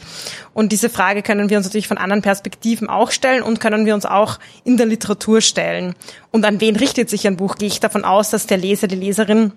Und 0.53 0.71
diese 0.71 0.89
Frage 0.89 1.21
können 1.21 1.49
wir 1.49 1.57
uns 1.57 1.67
natürlich 1.67 1.87
von 1.87 1.97
anderen 1.97 2.21
Perspektiven 2.21 2.89
auch 2.89 3.11
stellen 3.11 3.43
und 3.43 3.59
können 3.59 3.85
wir 3.85 3.93
uns 3.93 4.05
auch 4.05 4.39
in 4.63 4.77
der 4.77 4.85
Literatur 4.85 5.41
stellen. 5.41 5.93
Und 6.31 6.45
an 6.45 6.61
wen 6.61 6.75
richtet 6.75 7.09
sich 7.09 7.27
ein 7.27 7.37
Buch? 7.37 7.55
Gehe 7.55 7.67
ich 7.67 7.79
davon 7.79 8.05
aus, 8.05 8.29
dass 8.29 8.47
der 8.47 8.57
Leser, 8.57 8.87
die 8.87 8.95
Leserin 8.95 9.51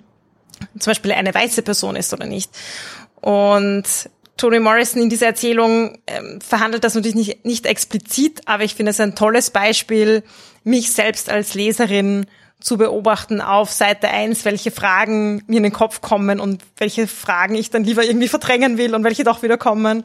zum 0.79 0.91
Beispiel 0.91 1.13
eine 1.13 1.35
weiße 1.35 1.63
Person 1.63 1.97
ist 1.97 2.13
oder 2.13 2.27
nicht? 2.27 2.51
Und 3.21 3.85
Toni 4.37 4.59
Morrison 4.59 5.03
in 5.03 5.11
dieser 5.11 5.27
Erzählung 5.27 5.99
ähm, 6.09 6.41
verhandelt 6.41 6.83
das 6.83 6.95
natürlich 6.95 7.15
nicht, 7.15 7.45
nicht 7.45 7.67
explizit, 7.67 8.41
aber 8.47 8.65
ich 8.65 8.75
finde 8.75 8.91
es 8.91 8.99
ein 8.99 9.15
tolles 9.15 9.51
Beispiel, 9.51 10.25
mich 10.65 10.93
selbst 10.93 11.31
als 11.31 11.55
Leserin 11.55 12.27
zu 12.63 12.79
beobachten 12.79 13.41
auf 13.41 13.71
Seite 13.71 14.09
eins, 14.09 14.45
welche 14.45 14.71
Fragen 14.71 15.43
mir 15.47 15.59
in 15.59 15.63
den 15.65 15.73
Kopf 15.73 16.01
kommen 16.01 16.41
und 16.41 16.63
welche 16.77 17.07
Fragen 17.07 17.55
ich 17.55 17.71
dann 17.71 17.85
lieber 17.85 18.05
irgendwie 18.05 18.29
verdrängen 18.29 18.79
will 18.79 18.95
und 18.95 19.05
welche 19.05 19.25
doch 19.25 19.43
wieder 19.43 19.59
kommen. 19.59 20.05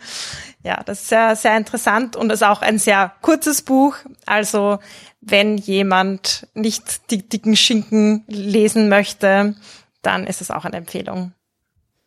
Ja, 0.64 0.82
das 0.84 1.02
ist 1.02 1.10
sehr, 1.10 1.36
sehr 1.36 1.56
interessant 1.56 2.16
und 2.16 2.32
ist 2.32 2.44
auch 2.44 2.62
ein 2.62 2.80
sehr 2.80 3.14
kurzes 3.22 3.62
Buch. 3.62 3.96
Also 4.26 4.80
wenn 5.22 5.58
jemand 5.58 6.48
nicht 6.54 7.12
die 7.12 7.28
dicken 7.28 7.56
Schinken 7.56 8.24
lesen 8.28 8.90
möchte, 8.90 9.56
dann 10.02 10.26
ist 10.26 10.42
es 10.42 10.52
auch 10.52 10.66
eine 10.66 10.78
Empfehlung. 10.78 11.34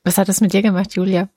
Was 0.05 0.19
hat 0.19 0.29
das 0.29 0.41
mit 0.41 0.53
dir 0.53 0.63
gemacht, 0.63 0.95
Julia? 0.95 1.29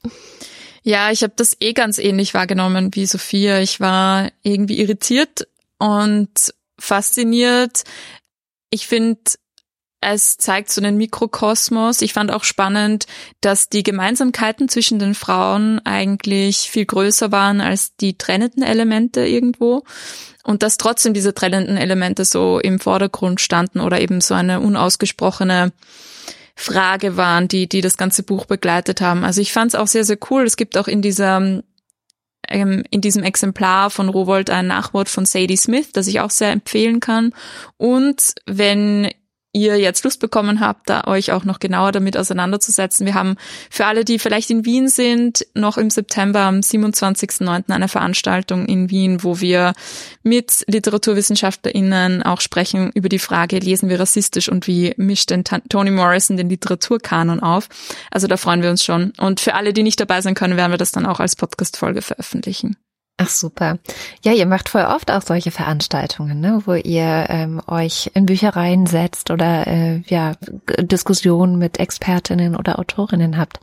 Ja, 0.84 1.12
ich 1.12 1.24
habe 1.24 1.34
das 1.36 1.56
eh 1.60 1.74
ganz 1.74 1.98
ähnlich 1.98 2.34
wahrgenommen 2.34 2.94
wie 2.94 3.06
Sophia. 3.06 3.60
Ich 3.60 3.80
war 3.80 4.30
irgendwie 4.42 4.80
irritiert 4.80 5.48
und 5.78 6.54
fasziniert, 6.80 7.84
ich 8.74 8.88
finde, 8.88 9.20
es 10.02 10.36
zeigt 10.38 10.72
so 10.72 10.82
einen 10.82 10.98
Mikrokosmos. 10.98 12.02
Ich 12.02 12.12
fand 12.12 12.32
auch 12.32 12.44
spannend, 12.44 13.06
dass 13.40 13.70
die 13.70 13.84
Gemeinsamkeiten 13.84 14.68
zwischen 14.68 14.98
den 14.98 15.14
Frauen 15.14 15.80
eigentlich 15.86 16.72
viel 16.72 16.86
größer 16.86 17.32
waren 17.32 17.62
als 17.62 17.96
die 17.96 18.18
trennenden 18.18 18.64
Elemente 18.64 19.26
irgendwo. 19.26 19.84
Und 20.44 20.64
dass 20.64 20.78
trotzdem 20.78 21.14
diese 21.14 21.36
trennenden 21.36 21.78
Elemente 21.78 22.26
so 22.26 22.60
im 22.60 22.80
Vordergrund 22.80 23.42
standen 23.42 23.80
oder 23.80 24.02
eben 24.02 24.22
so 24.22 24.34
eine 24.34 24.60
unausgesprochene 24.60 25.72
Frage 26.56 27.16
waren, 27.16 27.48
die, 27.48 27.70
die 27.70 27.82
das 27.82 27.96
ganze 27.96 28.24
Buch 28.24 28.46
begleitet 28.46 29.02
haben. 29.02 29.24
Also 29.24 29.40
ich 29.40 29.54
fand 29.54 29.74
es 29.74 29.80
auch 29.80 29.88
sehr, 29.88 30.04
sehr 30.04 30.18
cool. 30.32 30.44
Es 30.44 30.58
gibt 30.58 30.78
auch 30.78 30.88
in 30.88 31.04
dieser 31.04 31.62
ähm, 32.50 32.84
in 32.90 33.02
diesem 33.02 33.24
Exemplar 33.24 33.90
von 33.90 34.10
Rowold 34.10 34.50
ein 34.50 34.68
Nachwort 34.68 35.10
von 35.10 35.26
Sadie 35.26 35.58
Smith, 35.58 35.92
das 35.92 36.08
ich 36.08 36.20
auch 36.20 36.32
sehr 36.32 36.52
empfehlen 36.52 37.00
kann. 37.00 37.34
Und 37.78 38.36
wenn 38.46 39.10
ihr 39.54 39.80
jetzt 39.80 40.04
Lust 40.04 40.20
bekommen 40.20 40.60
habt, 40.60 40.90
da 40.90 41.06
euch 41.06 41.32
auch 41.32 41.46
noch 41.46 41.60
genauer 41.60 41.92
damit 41.92 42.18
auseinanderzusetzen. 42.18 43.06
Wir 43.06 43.14
haben 43.14 43.36
für 43.70 43.86
alle, 43.86 44.04
die 44.04 44.20
vielleicht 44.20 44.50
in 44.50 44.66
Wien 44.66 44.90
sind, 44.90 45.46
noch 45.54 45.78
im 45.78 45.92
September 45.92 46.42
am 46.42 46.60
27.09. 46.60 47.72
eine 47.72 47.88
Veranstaltung 47.88 48.66
in 48.66 48.90
Wien, 48.90 49.24
wo 49.24 49.40
wir 49.40 49.74
mit 50.24 50.66
LiteraturwissenschaftlerInnen 50.68 52.24
auch 52.24 52.42
sprechen 52.42 52.92
über 52.94 53.10
die 53.10 53.20
Frage, 53.20 53.60
lesen 53.60 53.90
wir 53.90 54.00
rassistisch 54.00 54.50
und 54.50 54.66
wie 54.68 54.94
mischt 54.98 55.30
denn 55.30 55.44
Toni 55.44 55.92
Morrison 55.92 56.36
den 56.36 56.50
Literaturkanon 56.50 57.40
auf? 57.40 57.70
Also 58.10 58.28
da 58.28 58.38
freuen 58.38 58.64
wir 58.64 58.72
uns 58.72 58.84
schon. 58.84 59.14
Und 59.20 59.40
für 59.40 59.54
alle, 59.54 59.72
die 59.72 59.84
nicht 59.84 60.00
dabei 60.00 60.22
sein 60.22 60.34
können, 60.34 60.58
werden 60.58 60.72
wir 60.72 60.78
das 60.78 60.92
dann 60.92 61.06
auch 61.06 61.20
als 61.20 61.36
Podcast-Folge 61.36 62.02
veröffentlichen. 62.02 62.76
Ach 63.18 63.30
super. 63.30 63.78
Ja, 64.24 64.32
ihr 64.32 64.48
macht 64.48 64.70
voll 64.70 64.86
oft 64.86 65.12
auch 65.12 65.22
solche 65.22 65.52
Veranstaltungen, 65.52 66.40
ne, 66.40 66.64
wo 66.66 66.74
ihr 66.74 67.28
ähm, 67.30 67.62
euch 67.68 68.10
in 68.16 68.26
Büchereien 68.26 68.88
setzt 68.88 69.30
oder 69.30 69.68
äh, 69.68 70.02
ja 70.08 70.34
Diskussionen 70.80 71.60
mit 71.60 71.80
Expertinnen 71.80 72.56
oder 72.56 72.80
Autorinnen 72.80 73.38
habt. 73.38 73.60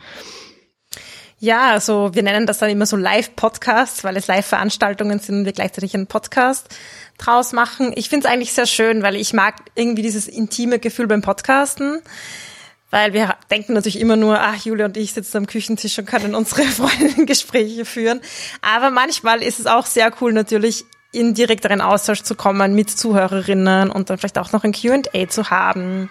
Ja, 1.43 1.71
also 1.71 2.15
wir 2.15 2.23
nennen 2.23 2.47
das 2.47 2.59
dann 2.59 2.69
immer 2.69 2.85
so 2.85 2.97
Live-Podcasts, 2.97 4.05
weil 4.05 4.17
es 4.19 4.27
Live-Veranstaltungen 4.27 5.19
sind 5.21 5.37
und 5.37 5.45
wir 5.47 5.53
gleichzeitig 5.53 5.95
einen 5.95 6.07
Podcast 6.07 6.69
draus 7.17 7.53
machen. 7.53 7.93
Ich 7.97 8.11
finde 8.11 8.27
es 8.27 8.33
eigentlich 8.33 8.53
sehr 8.53 8.67
schön, 8.67 9.03
weil 9.03 9.17
ich 9.17 9.33
mag 9.33 9.57
irgendwie 9.75 10.03
dieses 10.03 10.29
intime 10.29 10.79
Gefühl 10.79 11.07
beim 11.07 11.23
Podcasten 11.23 12.03
weil 12.91 13.13
wir 13.13 13.37
denken 13.51 13.75
natürlich 13.75 14.01
immer 14.01 14.17
nur, 14.17 14.41
ach, 14.41 14.57
Julia 14.65 14.87
und 14.87 14.97
ich 14.97 15.13
sitzen 15.13 15.39
am 15.39 15.47
Küchentisch 15.47 15.99
und 15.99 16.07
können 16.07 16.35
unsere 16.35 16.63
Freundinnen 16.65 17.27
Gespräche 17.27 17.85
führen. 17.85 18.21
Aber 18.63 18.91
manchmal 18.91 19.43
ist 19.43 19.61
es 19.61 19.67
auch 19.67 19.87
sehr 19.87 20.13
cool, 20.21 20.33
natürlich 20.33 20.85
in 21.13 21.35
direkteren 21.35 21.81
Austausch 21.81 22.23
zu 22.23 22.35
kommen 22.35 22.75
mit 22.75 22.91
Zuhörerinnen 22.91 23.91
und 23.91 24.11
dann 24.11 24.19
vielleicht 24.19 24.39
auch 24.39 24.53
noch 24.53 24.65
ein 24.65 24.73
Q&A 24.73 25.29
zu 25.29 25.51
haben. 25.51 26.09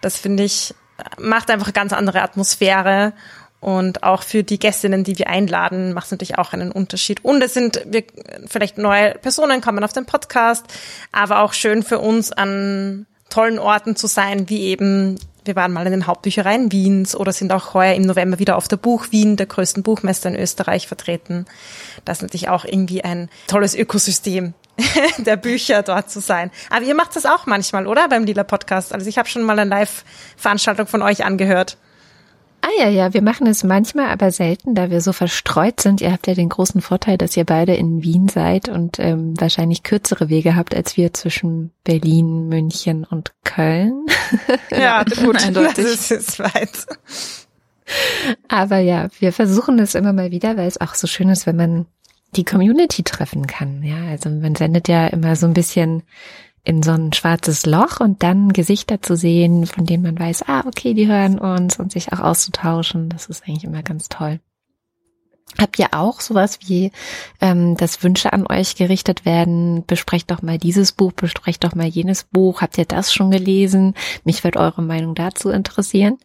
Das 0.00 0.18
finde 0.18 0.44
ich, 0.44 0.74
macht 1.18 1.50
einfach 1.50 1.68
eine 1.68 1.72
ganz 1.72 1.92
andere 1.92 2.22
Atmosphäre. 2.22 3.12
Und 3.60 4.04
auch 4.04 4.22
für 4.22 4.44
die 4.44 4.60
Gästinnen, 4.60 5.02
die 5.02 5.18
wir 5.18 5.28
einladen, 5.28 5.92
macht 5.92 6.06
es 6.06 6.10
natürlich 6.12 6.38
auch 6.38 6.52
einen 6.52 6.70
Unterschied. 6.70 7.24
Und 7.24 7.42
es 7.42 7.54
sind 7.54 7.82
wir, 7.86 8.04
vielleicht 8.46 8.78
neue 8.78 9.14
Personen 9.14 9.60
kommen 9.60 9.82
auf 9.82 9.92
den 9.92 10.06
Podcast, 10.06 10.64
aber 11.10 11.40
auch 11.40 11.52
schön 11.54 11.82
für 11.82 11.98
uns 11.98 12.30
an 12.30 13.06
tollen 13.30 13.58
Orten 13.58 13.96
zu 13.96 14.06
sein, 14.06 14.48
wie 14.48 14.62
eben 14.62 15.18
wir 15.48 15.56
waren 15.56 15.72
mal 15.72 15.86
in 15.86 15.92
den 15.92 16.06
Hauptbüchereien 16.06 16.70
Wiens 16.70 17.16
oder 17.16 17.32
sind 17.32 17.52
auch 17.52 17.74
heuer 17.74 17.94
im 17.94 18.02
November 18.02 18.38
wieder 18.38 18.56
auf 18.56 18.68
der 18.68 18.76
Buch 18.76 19.06
Wien, 19.10 19.36
der 19.36 19.46
größten 19.46 19.82
Buchmesse 19.82 20.28
in 20.28 20.36
Österreich, 20.36 20.86
vertreten. 20.86 21.46
Das 22.04 22.18
ist 22.18 22.22
natürlich 22.22 22.50
auch 22.50 22.64
irgendwie 22.64 23.02
ein 23.02 23.30
tolles 23.48 23.74
Ökosystem 23.74 24.52
der 25.18 25.36
Bücher 25.36 25.82
dort 25.82 26.10
zu 26.10 26.20
sein. 26.20 26.50
Aber 26.70 26.84
ihr 26.84 26.94
macht 26.94 27.16
das 27.16 27.26
auch 27.26 27.46
manchmal, 27.46 27.86
oder? 27.86 28.08
Beim 28.08 28.24
Lila 28.24 28.44
Podcast. 28.44 28.92
Also 28.92 29.08
ich 29.08 29.18
habe 29.18 29.28
schon 29.28 29.42
mal 29.42 29.58
eine 29.58 29.68
Live-Veranstaltung 29.68 30.86
von 30.86 31.02
euch 31.02 31.24
angehört. 31.24 31.78
Ah 32.60 32.70
ja, 32.76 32.88
ja, 32.88 33.14
wir 33.14 33.22
machen 33.22 33.46
es 33.46 33.62
manchmal, 33.62 34.10
aber 34.10 34.32
selten, 34.32 34.74
da 34.74 34.90
wir 34.90 35.00
so 35.00 35.12
verstreut 35.12 35.80
sind. 35.80 36.00
Ihr 36.00 36.10
habt 36.12 36.26
ja 36.26 36.34
den 36.34 36.48
großen 36.48 36.80
Vorteil, 36.80 37.16
dass 37.16 37.36
ihr 37.36 37.44
beide 37.44 37.74
in 37.74 38.02
Wien 38.02 38.28
seid 38.28 38.68
und 38.68 38.98
ähm, 38.98 39.40
wahrscheinlich 39.40 39.84
kürzere 39.84 40.28
Wege 40.28 40.56
habt 40.56 40.74
als 40.74 40.96
wir 40.96 41.14
zwischen 41.14 41.70
Berlin, 41.84 42.48
München 42.48 43.04
und 43.04 43.32
Köln. 43.44 44.06
Ja, 44.70 45.02
gut, 45.04 45.42
eindeutig. 45.42 45.84
Das 45.84 46.10
ist 46.10 46.38
weit. 46.38 46.86
Aber 48.48 48.78
ja, 48.78 49.08
wir 49.18 49.32
versuchen 49.32 49.78
es 49.78 49.94
immer 49.94 50.12
mal 50.12 50.30
wieder, 50.30 50.56
weil 50.56 50.68
es 50.68 50.80
auch 50.80 50.94
so 50.94 51.06
schön 51.06 51.30
ist, 51.30 51.46
wenn 51.46 51.56
man 51.56 51.86
die 52.36 52.44
Community 52.44 53.02
treffen 53.02 53.46
kann. 53.46 53.82
Ja, 53.82 53.96
also 54.10 54.28
man 54.28 54.54
sendet 54.54 54.88
ja 54.88 55.06
immer 55.06 55.36
so 55.36 55.46
ein 55.46 55.54
bisschen 55.54 56.02
in 56.68 56.82
so 56.82 56.90
ein 56.90 57.14
schwarzes 57.14 57.64
Loch 57.64 57.98
und 57.98 58.22
dann 58.22 58.52
Gesichter 58.52 59.00
zu 59.00 59.16
sehen, 59.16 59.64
von 59.66 59.86
denen 59.86 60.02
man 60.02 60.18
weiß, 60.18 60.44
ah, 60.48 60.64
okay, 60.66 60.92
die 60.92 61.06
hören 61.06 61.38
uns 61.38 61.78
und 61.78 61.90
sich 61.90 62.12
auch 62.12 62.20
auszutauschen. 62.20 63.08
Das 63.08 63.24
ist 63.24 63.48
eigentlich 63.48 63.64
immer 63.64 63.82
ganz 63.82 64.10
toll. 64.10 64.38
Habt 65.58 65.78
ihr 65.78 65.88
auch 65.92 66.20
sowas 66.20 66.58
wie, 66.66 66.92
ähm, 67.40 67.74
dass 67.78 68.02
Wünsche 68.02 68.34
an 68.34 68.46
euch 68.46 68.76
gerichtet 68.76 69.24
werden? 69.24 69.86
Besprecht 69.86 70.30
doch 70.30 70.42
mal 70.42 70.58
dieses 70.58 70.92
Buch, 70.92 71.12
besprecht 71.12 71.64
doch 71.64 71.74
mal 71.74 71.86
jenes 71.86 72.24
Buch. 72.24 72.60
Habt 72.60 72.76
ihr 72.76 72.84
das 72.84 73.14
schon 73.14 73.30
gelesen? 73.30 73.94
Mich 74.24 74.44
wird 74.44 74.58
eure 74.58 74.82
Meinung 74.82 75.14
dazu 75.14 75.48
interessieren. 75.48 76.18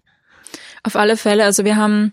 Auf 0.83 0.97
alle 0.97 1.15
Fälle. 1.15 1.45
Also 1.45 1.63
wir 1.63 1.77
haben 1.77 2.11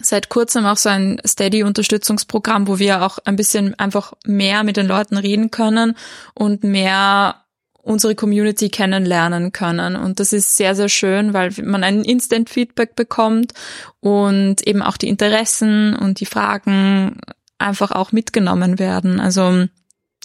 seit 0.00 0.28
kurzem 0.28 0.64
auch 0.66 0.76
so 0.76 0.88
ein 0.88 1.20
Steady-Unterstützungsprogramm, 1.26 2.68
wo 2.68 2.78
wir 2.78 3.02
auch 3.02 3.18
ein 3.24 3.36
bisschen 3.36 3.78
einfach 3.78 4.12
mehr 4.24 4.62
mit 4.64 4.76
den 4.76 4.86
Leuten 4.86 5.16
reden 5.16 5.50
können 5.50 5.96
und 6.34 6.64
mehr 6.64 7.42
unsere 7.82 8.14
Community 8.14 8.68
kennenlernen 8.68 9.50
können. 9.52 9.96
Und 9.96 10.20
das 10.20 10.32
ist 10.32 10.56
sehr, 10.56 10.74
sehr 10.74 10.88
schön, 10.88 11.32
weil 11.32 11.52
man 11.62 11.82
ein 11.82 12.04
Instant-Feedback 12.04 12.94
bekommt 12.94 13.54
und 14.00 14.66
eben 14.66 14.82
auch 14.82 14.98
die 14.98 15.08
Interessen 15.08 15.96
und 15.96 16.20
die 16.20 16.26
Fragen 16.26 17.18
einfach 17.56 17.90
auch 17.90 18.12
mitgenommen 18.12 18.78
werden. 18.78 19.20
Also 19.20 19.66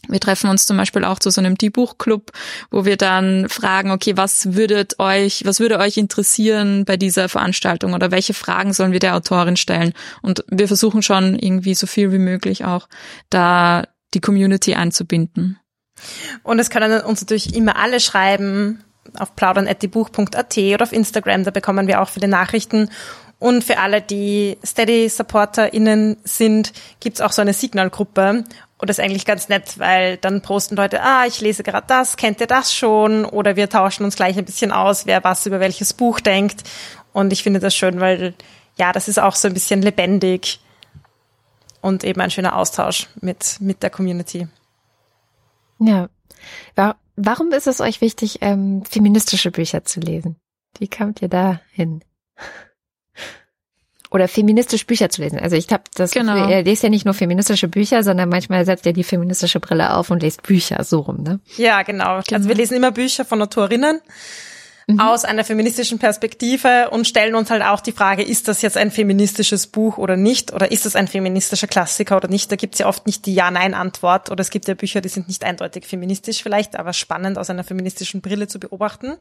wir 0.10 0.20
treffen 0.20 0.50
uns 0.50 0.66
zum 0.66 0.78
Beispiel 0.78 1.06
auch 1.06 1.20
zu 1.20 1.30
so 1.30 1.40
einem 1.40 1.58
Die-Buch-Club, 1.58 2.32
wo 2.72 2.86
wir 2.86 2.98
dann 2.98 3.48
fragen, 3.48 3.92
okay, 3.92 4.18
was 4.18 4.54
würdet 4.54 5.00
euch, 5.00 5.44
was 5.46 5.60
würde 5.60 5.80
euch 5.80 5.98
interessieren 5.98 6.86
bei 6.86 6.98
dieser 6.98 7.30
Veranstaltung 7.30 7.94
oder 7.94 8.12
welche 8.12 8.34
Fragen 8.34 8.74
sollen 8.74 8.92
wir 8.92 9.00
der 9.00 9.16
Autorin 9.16 9.56
stellen? 9.56 9.94
Und 10.22 10.44
wir 10.50 10.68
versuchen 10.68 11.02
schon 11.02 11.38
irgendwie 11.40 11.76
so 11.76 11.88
viel 11.88 12.12
wie 12.12 12.20
möglich 12.20 12.66
auch 12.66 12.90
da 13.30 13.84
die 14.14 14.22
Community 14.22 14.76
einzubinden. 14.76 15.60
Und 16.44 16.60
es 16.60 16.70
können 16.70 17.02
uns 17.02 17.22
natürlich 17.22 17.56
immer 17.56 17.78
alle 17.78 18.00
schreiben 18.00 18.84
auf 19.20 19.36
plaudern.diebuch.at 19.36 20.58
oder 20.58 20.84
auf 20.84 20.92
Instagram, 20.92 21.44
da 21.44 21.52
bekommen 21.52 21.88
wir 21.88 22.02
auch 22.02 22.10
viele 22.10 22.28
Nachrichten. 22.28 22.90
Und 23.40 23.64
für 23.64 23.80
alle, 23.80 24.02
die 24.02 24.58
Steady-SupporterInnen 24.66 26.18
sind, 26.24 26.72
gibt's 27.02 27.20
auch 27.20 27.34
so 27.34 27.42
eine 27.42 27.54
Signal-Gruppe, 27.54 28.46
und 28.84 28.90
das 28.90 29.00
ist 29.00 29.06
eigentlich 29.06 29.24
ganz 29.24 29.48
nett, 29.48 29.80
weil 29.80 30.18
dann 30.18 30.42
posten 30.42 30.76
Leute, 30.76 31.02
ah, 31.02 31.26
ich 31.26 31.40
lese 31.40 31.64
gerade 31.64 31.88
das, 31.88 32.18
kennt 32.18 32.42
ihr 32.42 32.48
das 32.48 32.76
schon? 32.76 33.24
Oder 33.24 33.56
wir 33.56 33.70
tauschen 33.70 34.04
uns 34.04 34.18
gleich 34.18 34.38
ein 34.38 34.44
bisschen 34.44 34.74
aus, 34.74 35.06
wer 35.06 35.24
was 35.24 35.46
über 35.46 35.62
welches 35.62 35.94
Buch 35.94 36.20
denkt. 36.20 36.70
Und 37.14 37.32
ich 37.32 37.44
finde 37.44 37.62
das 37.62 37.74
schön, 37.74 38.02
weil 38.02 38.34
ja, 38.76 38.92
das 38.92 39.08
ist 39.08 39.20
auch 39.20 39.36
so 39.36 39.48
ein 39.48 39.54
bisschen 39.54 39.82
lebendig 39.82 40.60
und 41.80 42.04
eben 42.04 42.20
ein 42.20 42.30
schöner 42.30 42.58
Austausch 42.58 43.08
mit, 43.22 43.56
mit 43.62 43.84
der 43.84 43.90
Community. 43.90 44.50
Ja. 45.80 46.10
Warum 47.16 47.54
ist 47.54 47.68
es 47.68 47.80
euch 47.80 48.02
wichtig, 48.02 48.40
ähm, 48.42 48.84
feministische 48.84 49.52
Bücher 49.52 49.86
zu 49.86 50.02
lesen? 50.02 50.36
Wie 50.78 50.90
kamt 50.90 51.22
ihr 51.22 51.30
da 51.30 51.62
hin? 51.72 52.04
Oder 54.14 54.28
feministisch 54.28 54.86
Bücher 54.86 55.10
zu 55.10 55.24
lesen. 55.24 55.40
Also 55.40 55.56
ich 55.56 55.68
habe 55.72 55.84
das, 55.96 56.12
genau. 56.12 56.48
er 56.48 56.64
lest 56.64 56.84
ja 56.84 56.90
nicht 56.90 57.04
nur 57.04 57.16
feministische 57.16 57.68
Bücher, 57.68 58.04
sondern 58.04 58.30
manchmal 58.30 58.64
setzt 58.64 58.86
er 58.86 58.94
die 58.94 59.04
feministische 59.04 59.60
Brille 59.60 59.96
auf 59.96 60.12
und 60.12 60.22
lest 60.22 60.44
Bücher 60.44 60.84
so 60.84 61.00
rum, 61.00 61.24
ne? 61.24 61.40
Ja, 61.58 61.82
genau. 61.82 62.22
genau. 62.22 62.38
Also 62.38 62.48
wir 62.48 62.56
lesen 62.56 62.78
immer 62.78 62.92
Bücher 62.92 63.26
von 63.26 63.42
Autorinnen 63.42 64.02
mhm. 64.86 65.00
aus 65.00 65.26
einer 65.26 65.44
feministischen 65.44 65.98
Perspektive 65.98 66.92
und 66.92 67.08
stellen 67.08 67.34
uns 67.34 67.50
halt 67.50 67.64
auch 67.64 67.80
die 67.80 67.92
Frage, 67.92 68.22
ist 68.22 68.48
das 68.48 68.62
jetzt 68.62 68.78
ein 68.78 68.92
feministisches 68.92 69.66
Buch 69.66 69.98
oder 69.98 70.16
nicht? 70.16 70.54
Oder 70.54 70.72
ist 70.72 70.86
das 70.86 70.96
ein 70.96 71.08
feministischer 71.08 71.68
Klassiker 71.68 72.16
oder 72.16 72.28
nicht? 72.28 72.52
Da 72.52 72.56
gibt's 72.56 72.78
ja 72.78 72.86
oft 72.86 73.08
nicht 73.08 73.26
die 73.26 73.34
Ja-Nein-Antwort 73.34 74.30
oder 74.30 74.42
es 74.42 74.52
gibt 74.52 74.68
ja 74.68 74.76
Bücher, 74.76 75.02
die 75.02 75.10
sind 75.10 75.28
nicht 75.28 75.44
eindeutig 75.44 75.88
feministisch 75.88 76.44
vielleicht, 76.44 76.76
aber 76.76 76.94
spannend 76.94 77.40
aus 77.40 77.50
einer 77.50 77.64
feministischen 77.64 78.22
Brille 78.22 78.48
zu 78.48 78.60
beobachten. 78.60 79.14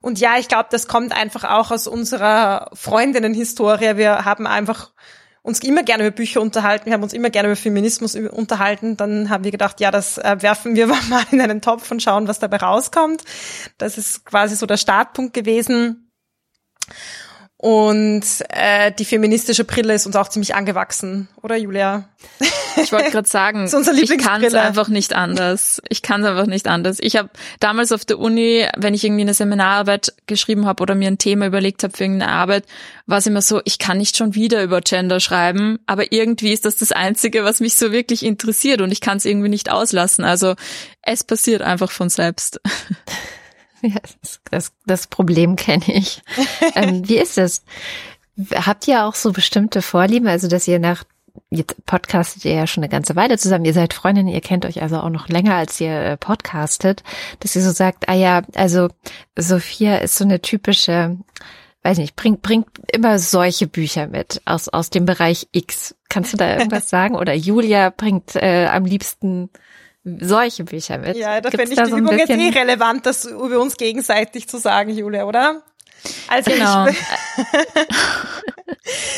Und 0.00 0.20
ja, 0.20 0.38
ich 0.38 0.48
glaube, 0.48 0.68
das 0.70 0.86
kommt 0.86 1.12
einfach 1.12 1.44
auch 1.44 1.70
aus 1.70 1.86
unserer 1.86 2.70
Freundinnenhistorie. 2.72 3.96
Wir 3.96 4.24
haben 4.24 4.46
einfach 4.46 4.92
uns 5.42 5.60
immer 5.60 5.82
gerne 5.82 6.06
über 6.06 6.14
Bücher 6.14 6.40
unterhalten, 6.40 6.86
wir 6.86 6.92
haben 6.92 7.02
uns 7.02 7.12
immer 7.12 7.30
gerne 7.30 7.48
über 7.48 7.56
Feminismus 7.56 8.14
unterhalten. 8.14 8.96
Dann 8.96 9.30
haben 9.30 9.44
wir 9.44 9.50
gedacht, 9.50 9.80
ja, 9.80 9.90
das 9.90 10.18
äh, 10.18 10.36
werfen 10.40 10.76
wir 10.76 10.86
mal 11.08 11.24
in 11.30 11.40
einen 11.40 11.60
Topf 11.60 11.90
und 11.90 12.02
schauen, 12.02 12.28
was 12.28 12.38
dabei 12.38 12.58
rauskommt. 12.58 13.22
Das 13.78 13.98
ist 13.98 14.24
quasi 14.24 14.56
so 14.56 14.66
der 14.66 14.76
Startpunkt 14.76 15.34
gewesen. 15.34 16.12
Und 17.56 18.24
äh, 18.50 18.92
die 18.92 19.04
feministische 19.04 19.64
Brille 19.64 19.94
ist 19.94 20.06
uns 20.06 20.14
auch 20.14 20.28
ziemlich 20.28 20.54
angewachsen, 20.54 21.28
oder 21.42 21.56
Julia? 21.56 22.08
Ich 22.76 22.92
wollte 22.92 23.10
gerade 23.10 23.28
sagen, 23.28 23.64
ich 23.94 24.18
kann 24.18 24.42
es 24.42 24.54
einfach 24.54 24.88
nicht 24.88 25.14
anders. 25.14 25.80
Ich 25.88 26.02
kann 26.02 26.22
es 26.22 26.28
einfach 26.28 26.46
nicht 26.46 26.66
anders. 26.66 26.98
Ich 27.00 27.16
habe 27.16 27.30
damals 27.60 27.92
auf 27.92 28.04
der 28.04 28.18
Uni, 28.18 28.66
wenn 28.76 28.94
ich 28.94 29.04
irgendwie 29.04 29.22
eine 29.22 29.34
Seminararbeit 29.34 30.14
geschrieben 30.26 30.66
habe 30.66 30.82
oder 30.82 30.94
mir 30.94 31.08
ein 31.08 31.18
Thema 31.18 31.46
überlegt 31.46 31.82
habe 31.82 31.96
für 31.96 32.04
irgendeine 32.04 32.32
Arbeit, 32.32 32.64
war 33.06 33.18
es 33.18 33.26
immer 33.26 33.42
so, 33.42 33.60
ich 33.64 33.78
kann 33.78 33.98
nicht 33.98 34.16
schon 34.16 34.34
wieder 34.34 34.62
über 34.62 34.80
Gender 34.80 35.20
schreiben, 35.20 35.78
aber 35.86 36.12
irgendwie 36.12 36.52
ist 36.52 36.64
das 36.64 36.76
das 36.76 36.92
Einzige, 36.92 37.44
was 37.44 37.60
mich 37.60 37.74
so 37.74 37.92
wirklich 37.92 38.24
interessiert 38.24 38.80
und 38.80 38.92
ich 38.92 39.00
kann 39.00 39.16
es 39.16 39.24
irgendwie 39.24 39.48
nicht 39.48 39.70
auslassen. 39.70 40.24
Also 40.24 40.54
es 41.02 41.24
passiert 41.24 41.62
einfach 41.62 41.90
von 41.90 42.08
selbst. 42.08 42.60
Ja, 43.80 44.00
das, 44.50 44.72
das 44.86 45.06
Problem 45.06 45.54
kenne 45.54 45.84
ich. 45.86 46.20
ähm, 46.74 47.08
wie 47.08 47.18
ist 47.18 47.36
das? 47.36 47.62
Habt 48.54 48.88
ihr 48.88 49.04
auch 49.04 49.14
so 49.14 49.32
bestimmte 49.32 49.82
Vorlieben, 49.82 50.26
also 50.28 50.48
dass 50.48 50.66
ihr 50.66 50.78
nach 50.78 51.04
jetzt 51.50 51.84
podcastet 51.86 52.44
ihr 52.44 52.54
ja 52.54 52.66
schon 52.66 52.82
eine 52.82 52.90
ganze 52.90 53.16
Weile 53.16 53.38
zusammen, 53.38 53.64
ihr 53.64 53.72
seid 53.72 53.94
Freundinnen, 53.94 54.28
ihr 54.28 54.40
kennt 54.40 54.64
euch 54.64 54.82
also 54.82 54.98
auch 54.98 55.10
noch 55.10 55.28
länger, 55.28 55.54
als 55.54 55.80
ihr 55.80 55.92
äh, 55.92 56.16
podcastet, 56.16 57.02
dass 57.40 57.56
ihr 57.56 57.62
so 57.62 57.70
sagt, 57.70 58.08
ah 58.08 58.14
ja, 58.14 58.42
also 58.54 58.88
Sophia 59.36 59.98
ist 59.98 60.16
so 60.16 60.24
eine 60.24 60.40
typische, 60.40 61.16
weiß 61.82 61.98
nicht, 61.98 62.16
bringt, 62.16 62.42
bringt 62.42 62.68
immer 62.92 63.18
solche 63.18 63.66
Bücher 63.66 64.06
mit 64.06 64.42
aus, 64.44 64.68
aus 64.68 64.90
dem 64.90 65.04
Bereich 65.06 65.48
X. 65.52 65.94
Kannst 66.08 66.32
du 66.32 66.36
da 66.36 66.56
irgendwas 66.56 66.88
sagen? 66.90 67.14
Oder 67.14 67.34
Julia 67.34 67.90
bringt 67.90 68.36
äh, 68.36 68.66
am 68.66 68.84
liebsten 68.84 69.50
solche 70.04 70.64
Bücher 70.64 70.98
mit. 70.98 71.16
Ja, 71.16 71.40
da 71.40 71.50
finde 71.50 71.72
ich 71.72 71.78
die 71.78 71.90
so 71.90 71.96
Übung 71.96 72.16
jetzt 72.18 72.30
eh 72.30 72.48
relevant, 72.50 73.06
das 73.06 73.24
über 73.24 73.60
uns 73.60 73.76
gegenseitig 73.76 74.48
zu 74.48 74.58
sagen, 74.58 74.90
Julia, 74.90 75.24
oder? 75.24 75.62
Also 76.28 76.50
genau. 76.50 76.86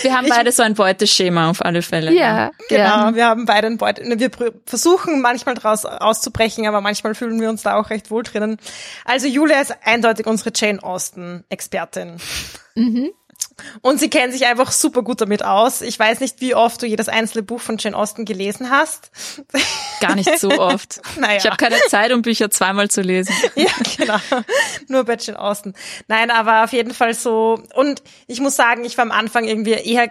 wir 0.02 0.16
haben 0.16 0.28
beide 0.28 0.52
so 0.52 0.62
ein 0.62 0.74
Beuteschema 0.74 1.50
auf 1.50 1.64
alle 1.64 1.82
Fälle. 1.82 2.12
Ja, 2.12 2.50
genau. 2.68 2.84
Ja. 2.84 3.14
Wir 3.14 3.26
haben 3.26 3.46
beide 3.46 3.66
ein 3.66 3.78
Beute. 3.78 4.02
Wir 4.04 4.30
versuchen 4.66 5.20
manchmal 5.20 5.54
daraus 5.54 5.84
auszubrechen, 5.84 6.66
aber 6.66 6.80
manchmal 6.80 7.14
fühlen 7.14 7.40
wir 7.40 7.50
uns 7.50 7.62
da 7.62 7.76
auch 7.76 7.90
recht 7.90 8.10
wohl 8.10 8.22
drinnen. 8.22 8.58
Also 9.04 9.26
Julia 9.26 9.60
ist 9.60 9.74
eindeutig 9.84 10.26
unsere 10.26 10.50
Jane 10.54 10.82
Austen 10.82 11.44
Expertin. 11.48 12.16
Mhm. 12.74 13.10
Und 13.82 14.00
sie 14.00 14.10
kennen 14.10 14.32
sich 14.32 14.46
einfach 14.46 14.72
super 14.72 15.02
gut 15.02 15.20
damit 15.20 15.44
aus. 15.44 15.80
Ich 15.80 15.98
weiß 15.98 16.20
nicht, 16.20 16.40
wie 16.40 16.54
oft 16.54 16.80
du 16.82 16.86
jedes 16.86 17.08
einzelne 17.08 17.42
Buch 17.42 17.60
von 17.60 17.76
Jane 17.78 17.96
Austen 17.96 18.24
gelesen 18.24 18.70
hast. 18.70 19.10
Gar 20.00 20.14
nicht 20.14 20.38
so 20.38 20.50
oft. 20.50 21.00
naja. 21.18 21.38
Ich 21.38 21.46
habe 21.46 21.56
keine 21.56 21.78
Zeit, 21.88 22.12
um 22.12 22.22
Bücher 22.22 22.50
zweimal 22.50 22.88
zu 22.88 23.02
lesen. 23.02 23.34
ja, 23.54 23.70
genau. 23.96 24.18
Nur 24.88 25.04
bei 25.04 25.16
Jane 25.18 25.38
Austen. 25.38 25.74
Nein, 26.08 26.30
aber 26.30 26.64
auf 26.64 26.72
jeden 26.72 26.94
Fall 26.94 27.14
so. 27.14 27.62
Und 27.74 28.02
ich 28.26 28.40
muss 28.40 28.56
sagen, 28.56 28.84
ich 28.84 28.96
war 28.96 29.02
am 29.02 29.12
Anfang 29.12 29.44
irgendwie 29.44 29.72
eher 29.72 30.10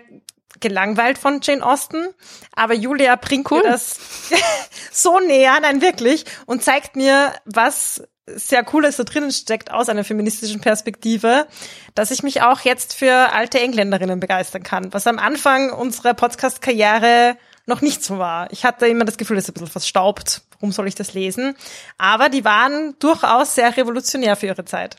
gelangweilt 0.60 1.18
von 1.18 1.40
Jane 1.42 1.66
Austen, 1.66 2.08
aber 2.54 2.74
Julia 2.74 3.16
bringt 3.16 3.50
cool. 3.52 3.60
mir 3.60 3.72
das 3.72 3.98
so 4.92 5.20
näher, 5.20 5.58
nein 5.62 5.82
wirklich, 5.82 6.26
und 6.46 6.64
zeigt 6.64 6.96
mir, 6.96 7.34
was 7.46 8.04
sehr 8.36 8.64
Cooles 8.64 8.98
da 8.98 9.04
drinnen 9.04 9.32
steckt 9.32 9.72
aus 9.72 9.90
einer 9.90 10.04
feministischen 10.04 10.62
Perspektive, 10.62 11.48
dass 11.96 12.12
ich 12.12 12.24
mich 12.24 12.42
auch 12.42 12.62
jetzt 12.62 12.94
für 12.94 13.34
alte 13.34 13.60
Engländerinnen 13.60 14.20
begeistern 14.20 14.64
kann, 14.64 14.94
was 14.94 15.08
am 15.08 15.20
Anfang 15.20 15.72
unserer 15.72 16.14
Podcast-Karriere 16.14 17.38
noch 17.66 17.82
nicht 17.82 18.04
so 18.04 18.18
war. 18.18 18.52
Ich 18.52 18.66
hatte 18.66 18.88
immer 18.88 19.06
das 19.06 19.18
Gefühl, 19.18 19.38
ist 19.38 19.50
ein 19.50 19.54
bisschen 19.54 19.68
verstaubt. 19.68 20.42
Warum 20.54 20.72
soll 20.72 20.88
ich 20.88 20.96
das 20.96 21.14
lesen? 21.14 21.56
Aber 21.98 22.30
die 22.30 22.44
waren 22.44 22.96
durchaus 23.00 23.56
sehr 23.56 23.78
revolutionär 23.78 24.36
für 24.36 24.48
ihre 24.48 24.66
Zeit. 24.66 24.98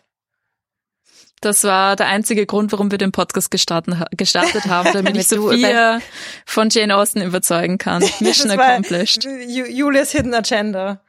Das 1.40 1.64
war 1.64 1.96
der 1.96 2.06
einzige 2.06 2.44
Grund, 2.44 2.70
warum 2.72 2.90
wir 2.90 2.98
den 2.98 3.12
Podcast 3.12 3.50
gestartet, 3.50 3.94
gestartet 4.12 4.66
haben, 4.66 4.90
damit 4.92 5.16
ich 5.16 5.28
Sophia 5.28 6.00
von 6.44 6.68
Jane 6.70 6.96
Austen 6.96 7.22
überzeugen 7.22 7.78
kann. 7.78 8.04
Mission 8.20 8.50
accomplished. 8.50 9.24
Julias 9.24 10.12
Hidden 10.12 10.34
Agenda. 10.34 11.00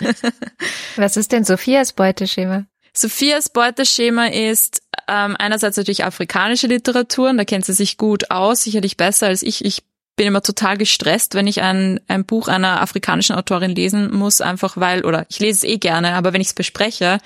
Was 0.96 1.16
ist 1.16 1.32
denn 1.32 1.44
Sophias 1.44 1.92
Beuteschema? 1.92 2.66
Sophias 2.92 3.48
Beuteschema 3.50 4.26
ist 4.26 4.82
ähm, 5.08 5.36
einerseits 5.38 5.76
natürlich 5.76 6.04
afrikanische 6.04 6.66
Literatur, 6.66 7.30
und 7.30 7.36
da 7.36 7.44
kennt 7.44 7.64
sie 7.64 7.74
sich 7.74 7.98
gut 7.98 8.30
aus, 8.30 8.62
sicherlich 8.62 8.96
besser 8.96 9.26
als 9.26 9.42
ich. 9.42 9.64
Ich 9.64 9.82
bin 10.16 10.26
immer 10.26 10.42
total 10.42 10.78
gestresst, 10.78 11.34
wenn 11.34 11.46
ich 11.46 11.60
ein, 11.60 12.00
ein 12.08 12.24
Buch 12.24 12.48
einer 12.48 12.80
afrikanischen 12.80 13.36
Autorin 13.36 13.74
lesen 13.74 14.14
muss, 14.14 14.40
einfach 14.40 14.78
weil, 14.78 15.04
oder 15.04 15.26
ich 15.28 15.38
lese 15.40 15.58
es 15.66 15.72
eh 15.74 15.76
gerne, 15.76 16.14
aber 16.14 16.32
wenn 16.32 16.40
ich 16.40 16.48
es 16.48 16.54
bespreche, 16.54 17.18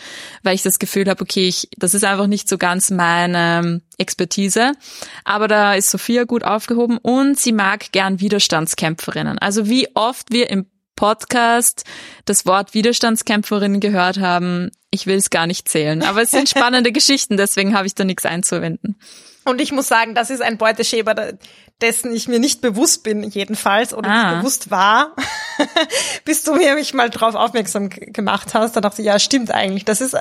weil 0.42 0.56
ich 0.56 0.62
das 0.62 0.80
Gefühl 0.80 1.08
habe, 1.08 1.22
okay, 1.22 1.46
ich, 1.46 1.68
das 1.78 1.94
ist 1.94 2.04
einfach 2.04 2.26
nicht 2.26 2.48
so 2.48 2.58
ganz 2.58 2.90
meine 2.90 3.80
Expertise. 3.96 4.72
Aber 5.24 5.46
da 5.46 5.74
ist 5.74 5.90
Sophia 5.90 6.24
gut 6.24 6.42
aufgehoben 6.42 6.98
und 6.98 7.38
sie 7.38 7.52
mag 7.52 7.92
gern 7.92 8.20
Widerstandskämpferinnen. 8.20 9.38
Also 9.38 9.68
wie 9.68 9.88
oft 9.94 10.32
wir 10.32 10.50
im 10.50 10.66
Podcast 11.00 11.84
das 12.26 12.44
Wort 12.44 12.74
Widerstandskämpferin 12.74 13.80
gehört 13.80 14.20
haben, 14.20 14.70
ich 14.90 15.06
will 15.06 15.16
es 15.16 15.30
gar 15.30 15.46
nicht 15.46 15.66
zählen. 15.66 16.02
Aber 16.02 16.20
es 16.20 16.30
sind 16.30 16.46
spannende 16.50 16.92
Geschichten, 16.92 17.38
deswegen 17.38 17.74
habe 17.74 17.86
ich 17.86 17.94
da 17.94 18.04
nichts 18.04 18.26
einzuwenden. 18.26 19.00
Und 19.46 19.62
ich 19.62 19.72
muss 19.72 19.88
sagen, 19.88 20.14
das 20.14 20.28
ist 20.28 20.42
ein 20.42 20.58
Beuteschema, 20.58 21.14
dessen 21.80 22.14
ich 22.14 22.28
mir 22.28 22.38
nicht 22.38 22.60
bewusst 22.60 23.02
bin, 23.02 23.22
jedenfalls, 23.22 23.94
oder 23.94 24.10
ah. 24.10 24.30
nicht 24.30 24.40
bewusst 24.40 24.70
war, 24.70 25.16
bis 26.26 26.44
du 26.44 26.54
mir 26.54 26.74
mich 26.74 26.92
mal 26.92 27.08
drauf 27.08 27.34
aufmerksam 27.34 27.88
gemacht 27.88 28.52
hast. 28.52 28.76
Da 28.76 28.82
dachte 28.82 29.00
ich, 29.00 29.06
ja, 29.06 29.18
stimmt 29.18 29.50
eigentlich. 29.52 29.86
Das 29.86 30.02
ist 30.02 30.18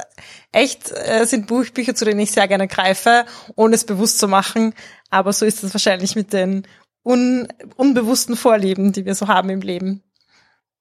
echt, 0.54 0.94
äh, 0.94 1.26
sind 1.26 1.48
Buchbücher, 1.48 1.94
zu 1.94 2.06
denen 2.06 2.22
ich 2.22 2.32
sehr 2.32 2.48
gerne 2.48 2.70
greife, 2.70 3.26
ohne 3.58 3.76
es 3.76 3.84
bewusst 3.84 4.18
zu 4.18 4.30
machen. 4.30 4.74
Aber 5.10 5.34
so 5.34 5.46
ist 5.46 5.62
es 5.62 5.74
wahrscheinlich 5.74 6.16
mit 6.16 6.32
den 6.32 6.66
un 7.04 7.50
unbewussten 7.76 8.38
Vorlieben, 8.38 8.94
die 8.94 9.04
wir 9.04 9.16
so 9.16 9.28
haben 9.28 9.50
im 9.50 9.60
Leben. 9.60 10.04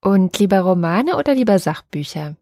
Und 0.01 0.39
lieber 0.39 0.61
Romane 0.61 1.17
oder 1.17 1.35
lieber 1.35 1.59
Sachbücher? 1.59 2.37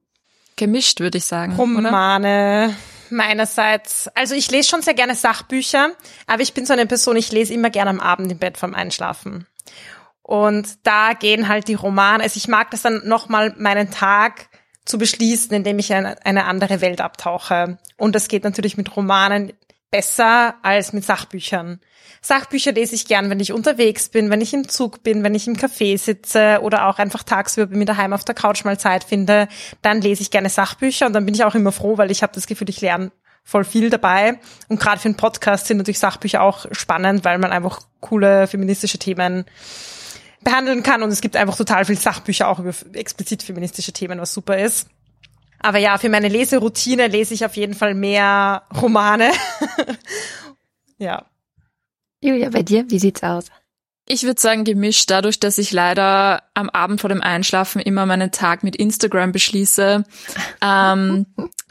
Gemischt, 0.56 1.00
würde 1.00 1.18
ich 1.18 1.24
sagen. 1.24 1.54
Romane. 1.54 2.68
Oder? 2.68 2.74
Meinerseits, 3.08 4.08
also 4.16 4.34
ich 4.34 4.50
lese 4.50 4.68
schon 4.68 4.82
sehr 4.82 4.94
gerne 4.94 5.14
Sachbücher, 5.14 5.92
aber 6.26 6.42
ich 6.42 6.54
bin 6.54 6.66
so 6.66 6.72
eine 6.72 6.86
Person, 6.86 7.16
ich 7.16 7.30
lese 7.30 7.54
immer 7.54 7.70
gerne 7.70 7.90
am 7.90 8.00
Abend 8.00 8.32
im 8.32 8.38
Bett 8.38 8.58
vorm 8.58 8.74
Einschlafen. 8.74 9.46
Und 10.22 10.66
da 10.82 11.12
gehen 11.12 11.46
halt 11.46 11.68
die 11.68 11.74
Romane, 11.74 12.24
also 12.24 12.36
ich 12.36 12.48
mag 12.48 12.72
das 12.72 12.82
dann 12.82 13.02
nochmal 13.06 13.54
meinen 13.58 13.92
Tag 13.92 14.48
zu 14.84 14.98
beschließen, 14.98 15.52
indem 15.52 15.78
ich 15.78 15.90
in 15.92 16.04
eine 16.04 16.46
andere 16.46 16.80
Welt 16.80 17.00
abtauche. 17.00 17.78
Und 17.96 18.14
das 18.14 18.26
geht 18.26 18.42
natürlich 18.42 18.76
mit 18.76 18.96
Romanen 18.96 19.52
besser 19.96 20.56
als 20.62 20.92
mit 20.92 21.06
Sachbüchern. 21.06 21.80
Sachbücher 22.20 22.72
lese 22.72 22.94
ich 22.94 23.06
gern, 23.06 23.30
wenn 23.30 23.40
ich 23.40 23.54
unterwegs 23.54 24.10
bin, 24.10 24.28
wenn 24.28 24.42
ich 24.42 24.52
im 24.52 24.68
Zug 24.68 25.02
bin, 25.02 25.22
wenn 25.22 25.34
ich 25.34 25.46
im 25.46 25.56
Café 25.56 25.96
sitze 25.96 26.58
oder 26.60 26.88
auch 26.88 26.98
einfach 26.98 27.22
tagsüber 27.22 27.68
bei 27.68 27.78
mir 27.78 27.86
daheim 27.86 28.12
auf 28.12 28.22
der 28.22 28.34
Couch 28.34 28.62
mal 28.64 28.78
Zeit 28.78 29.04
finde. 29.04 29.48
Dann 29.80 30.02
lese 30.02 30.20
ich 30.20 30.30
gerne 30.30 30.50
Sachbücher 30.50 31.06
und 31.06 31.14
dann 31.14 31.24
bin 31.24 31.34
ich 31.34 31.44
auch 31.44 31.54
immer 31.54 31.72
froh, 31.72 31.96
weil 31.96 32.10
ich 32.10 32.22
habe 32.22 32.34
das 32.34 32.46
Gefühl, 32.46 32.68
ich 32.68 32.82
lerne 32.82 33.10
voll 33.42 33.64
viel 33.64 33.88
dabei. 33.88 34.38
Und 34.68 34.78
gerade 34.80 35.00
für 35.00 35.08
einen 35.08 35.16
Podcast 35.16 35.66
sind 35.66 35.78
natürlich 35.78 35.98
Sachbücher 35.98 36.42
auch 36.42 36.66
spannend, 36.72 37.24
weil 37.24 37.38
man 37.38 37.52
einfach 37.52 37.80
coole 38.00 38.46
feministische 38.48 38.98
Themen 38.98 39.46
behandeln 40.42 40.82
kann. 40.82 41.02
Und 41.02 41.08
es 41.08 41.22
gibt 41.22 41.36
einfach 41.36 41.56
total 41.56 41.86
viel 41.86 41.98
Sachbücher 41.98 42.48
auch 42.48 42.58
über 42.58 42.74
explizit 42.92 43.42
feministische 43.42 43.94
Themen, 43.94 44.20
was 44.20 44.34
super 44.34 44.58
ist. 44.58 44.88
Aber 45.60 45.78
ja, 45.78 45.98
für 45.98 46.08
meine 46.08 46.28
Leseroutine 46.28 47.08
lese 47.08 47.34
ich 47.34 47.44
auf 47.44 47.56
jeden 47.56 47.74
Fall 47.74 47.94
mehr 47.94 48.62
Romane. 48.80 49.32
ja. 50.98 51.24
Julia, 52.20 52.50
bei 52.50 52.62
dir, 52.62 52.88
wie 52.88 52.98
sieht's 52.98 53.22
aus? 53.22 53.46
Ich 54.08 54.22
würde 54.22 54.40
sagen 54.40 54.62
gemischt, 54.62 55.10
dadurch, 55.10 55.40
dass 55.40 55.58
ich 55.58 55.72
leider 55.72 56.44
am 56.54 56.70
Abend 56.70 57.00
vor 57.00 57.08
dem 57.08 57.20
Einschlafen 57.20 57.80
immer 57.80 58.06
meinen 58.06 58.30
Tag 58.30 58.62
mit 58.62 58.76
Instagram 58.76 59.32
beschließe, 59.32 60.04
ähm, 60.62 61.26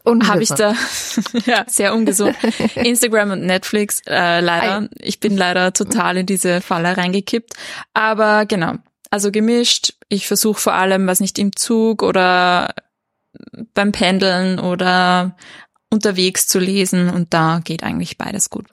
habe 0.28 0.43
ich 0.43 0.50
da 0.50 0.76
ja 1.45 1.63
sehr 1.67 1.95
ungesund 1.95 2.36
Instagram 2.76 3.32
und 3.32 3.45
Netflix 3.45 4.02
äh, 4.06 4.41
leider. 4.41 4.89
Ich 5.00 5.21
bin 5.21 5.38
leider 5.38 5.71
total 5.71 6.17
in 6.17 6.26
diese 6.26 6.60
Falle 6.60 6.98
reingekippt. 6.98 7.54
Aber 7.93 8.45
genau, 8.45 8.74
also 9.10 9.32
gemischt. 9.32 9.93
Ich 10.10 10.28
versuche 10.28 10.60
vor 10.60 10.74
allem, 10.74 11.08
was 11.08 11.21
nicht 11.21 11.39
im 11.39 11.56
Zug 11.56 12.04
oder 12.04 12.76
beim 13.74 13.91
Pendeln 13.91 14.60
oder 14.60 15.36
unterwegs 15.91 16.48
zu 16.48 16.60
lesen 16.60 17.10
und 17.10 17.34
da 17.34 17.62
geht 17.63 17.84
eigentlich 17.84 18.17
beides 18.17 18.50
gut. 18.50 18.67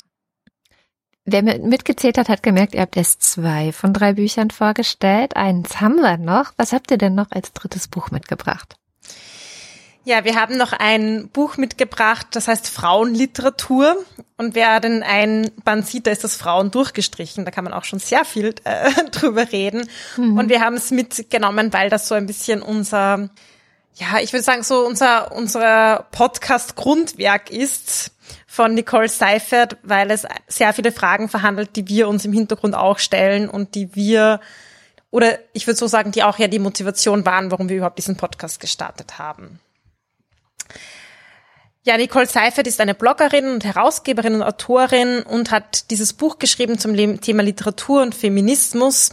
Wer 1.25 1.43
mitgezählt 1.43 2.19
hat, 2.19 2.29
hat 2.29 2.43
gemerkt, 2.43 2.75
ihr 2.75 2.81
habt 2.81 2.97
erst 2.97 3.23
zwei 3.23 3.71
von 3.71 3.93
drei 3.93 4.15
Büchern 4.15 4.51
vorgestellt. 4.51 5.37
Eins 5.37 5.81
haben 5.81 5.97
wir 5.97 6.19
noch. 6.19 6.53
Was 6.57 6.73
habt 6.73 6.91
ihr 6.91 6.99
denn 6.99 7.15
noch 7.15 7.31
als 7.31 7.53
drittes 7.53 7.87
Buch 7.87 8.11
mitgebracht? 8.11 8.75
Ja, 10.05 10.25
wir 10.25 10.35
haben 10.35 10.57
noch 10.57 10.73
ein 10.73 11.29
Buch 11.29 11.59
mitgebracht, 11.59 12.27
das 12.33 12.49
heißt 12.49 12.69
Frauenliteratur. 12.69 14.05
Und 14.37 14.57
wer 14.57 14.81
denn 14.81 15.05
ein 15.05 15.53
Band 15.65 15.87
sieht, 15.87 16.09
da 16.09 16.11
ist 16.11 16.25
das 16.25 16.35
Frauen 16.35 16.73
durchgestrichen. 16.73 17.45
Da 17.45 17.53
kann 17.53 17.63
man 17.63 17.73
auch 17.73 17.85
schon 17.85 18.01
sehr 18.01 18.25
viel 18.25 18.53
äh, 18.65 18.91
drüber 19.13 19.53
reden. 19.53 19.89
Mhm. 20.17 20.39
Und 20.39 20.49
wir 20.49 20.61
haben 20.61 20.75
es 20.75 20.91
mitgenommen, 20.91 21.73
weil 21.73 21.89
das 21.89 22.09
so 22.09 22.17
ein 22.17 22.27
bisschen 22.27 22.63
unser, 22.63 23.31
ja, 23.95 24.19
ich 24.21 24.33
würde 24.33 24.43
sagen, 24.43 24.63
so 24.63 24.87
unser, 24.87 25.33
unser 25.33 26.07
Podcast-Grundwerk 26.13 27.51
ist 27.51 28.13
von 28.47 28.75
Nicole 28.75 29.09
Seifert, 29.09 29.77
weil 29.83 30.11
es 30.11 30.27
sehr 30.47 30.73
viele 30.73 30.93
Fragen 30.93 31.29
verhandelt, 31.29 31.77
die 31.77 31.89
wir 31.89 32.09
uns 32.09 32.25
im 32.25 32.33
Hintergrund 32.33 32.75
auch 32.75 32.99
stellen 32.99 33.49
und 33.49 33.75
die 33.75 33.95
wir, 33.95 34.41
oder 35.11 35.39
ich 35.53 35.67
würde 35.67 35.79
so 35.79 35.87
sagen, 35.87 36.13
die 36.13 36.23
auch 36.23 36.39
ja 36.39 36.49
die 36.49 36.59
Motivation 36.59 37.27
waren, 37.27 37.51
warum 37.51 37.69
wir 37.69 37.77
überhaupt 37.77 37.99
diesen 37.99 38.17
Podcast 38.17 38.61
gestartet 38.61 39.19
haben. 39.19 39.61
Ja, 41.85 41.97
Nicole 41.97 42.27
Seifert 42.27 42.69
ist 42.69 42.81
eine 42.81 42.95
Bloggerin 42.95 43.51
und 43.51 43.65
Herausgeberin 43.65 44.37
und 44.37 44.43
Autorin 44.43 45.23
und 45.23 45.51
hat 45.51 45.91
dieses 45.91 46.13
Buch 46.13 46.39
geschrieben 46.39 46.79
zum 46.79 46.97
Thema 47.21 47.43
Literatur 47.43 48.03
und 48.03 48.15
Feminismus. 48.15 49.11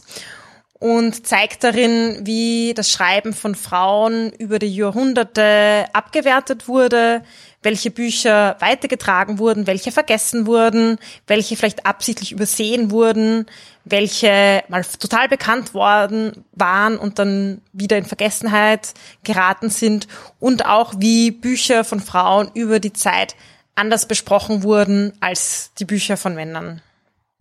Und 0.80 1.28
zeigt 1.28 1.65
darin, 1.65 2.22
wie 2.24 2.74
das 2.74 2.89
Schreiben 2.89 3.34
von 3.34 3.54
Frauen 3.54 4.32
über 4.32 4.60
die 4.60 4.74
Jahrhunderte 4.74 5.86
abgewertet 5.92 6.70
wurde, 6.70 7.22
welche 7.62 7.92
Bücher 7.92 8.56
weitergetragen 8.60 9.39
wurden, 9.39 9.68
welche 9.68 9.92
vergessen 9.92 10.48
wurden, 10.48 10.98
welche 11.28 11.58
vielleicht 11.58 11.86
absichtlich 11.86 12.32
übersehen 12.32 12.92
wurden, 12.92 13.46
welche 13.84 14.63
mal 14.70 14.86
total 14.86 15.28
bekannt 15.28 15.74
worden 15.74 16.46
waren 16.54 16.98
und 16.98 17.20
dann 17.20 17.62
wieder 17.74 17.98
in 17.98 18.06
Vergessenheit 18.06 18.94
geraten 19.26 19.70
sind 19.70 20.08
und 20.39 20.65
auch 20.65 20.94
wie 20.98 21.32
Bücher 21.32 21.84
von 21.84 22.00
Frauen 22.00 22.50
über 22.54 22.80
die 22.80 22.94
Zeit 22.94 23.36
anders 23.76 24.08
besprochen 24.08 24.63
wurden 24.63 25.12
als 25.20 25.74
die 25.78 25.86
Bücher 25.86 26.15
von 26.15 26.36
Männern. 26.36 26.82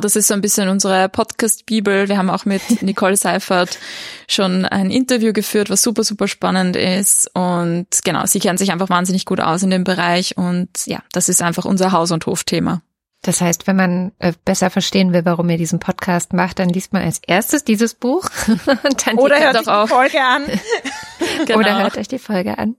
Das 0.01 0.15
ist 0.15 0.29
so 0.29 0.35
ein 0.35 0.41
bisschen 0.41 0.69
unsere 0.69 1.09
Podcast-Bibel. 1.09 2.09
Wir 2.09 2.19
haben 2.19 2.31
auch 2.31 2.45
mit 2.45 2.83
Nicole 2.83 3.17
Seifert 3.17 3.79
schon 4.29 4.65
ein 4.65 4.93
Interview 4.93 5.33
geführt, 5.33 5.71
was 5.71 5.83
super, 5.83 6.05
super 6.05 6.29
spannend 6.29 6.77
ist. 6.77 7.29
Und 7.35 7.89
genau, 8.05 8.25
sie 8.27 8.39
kennt 8.39 8.61
sich 8.61 8.71
einfach 8.71 8.91
wahnsinnig 8.91 9.25
gut 9.25 9.41
aus 9.41 9.65
in 9.65 9.71
dem 9.71 9.83
Bereich. 9.83 10.37
Und 10.37 10.87
ja, 10.87 11.03
das 11.11 11.29
ist 11.29 11.43
einfach 11.43 11.65
unser 11.65 11.91
Haus- 11.91 12.13
und 12.13 12.27
Hofthema. 12.27 12.81
Das 13.23 13.41
heißt, 13.41 13.67
wenn 13.67 13.75
man 13.75 14.13
äh, 14.21 14.35
besser 14.45 14.71
verstehen 14.71 15.13
will, 15.13 15.25
warum 15.25 15.51
ihr 15.51 15.59
diesen 15.59 15.81
Podcast 15.81 16.33
macht, 16.33 16.61
dann 16.61 16.69
liest 16.69 16.93
man 16.93 17.03
als 17.03 17.19
erstes 17.27 17.65
dieses 17.65 17.95
Buch. 17.95 18.29
Oder 19.17 19.41
hört 19.41 19.57
euch 19.57 19.65
die 19.65 19.89
Folge 19.89 20.23
an. 20.23 20.45
genau. 21.45 21.59
Oder 21.59 21.83
hört 21.83 21.99
euch 21.99 22.07
die 22.07 22.21
Folge 22.21 22.57
an. 22.57 22.77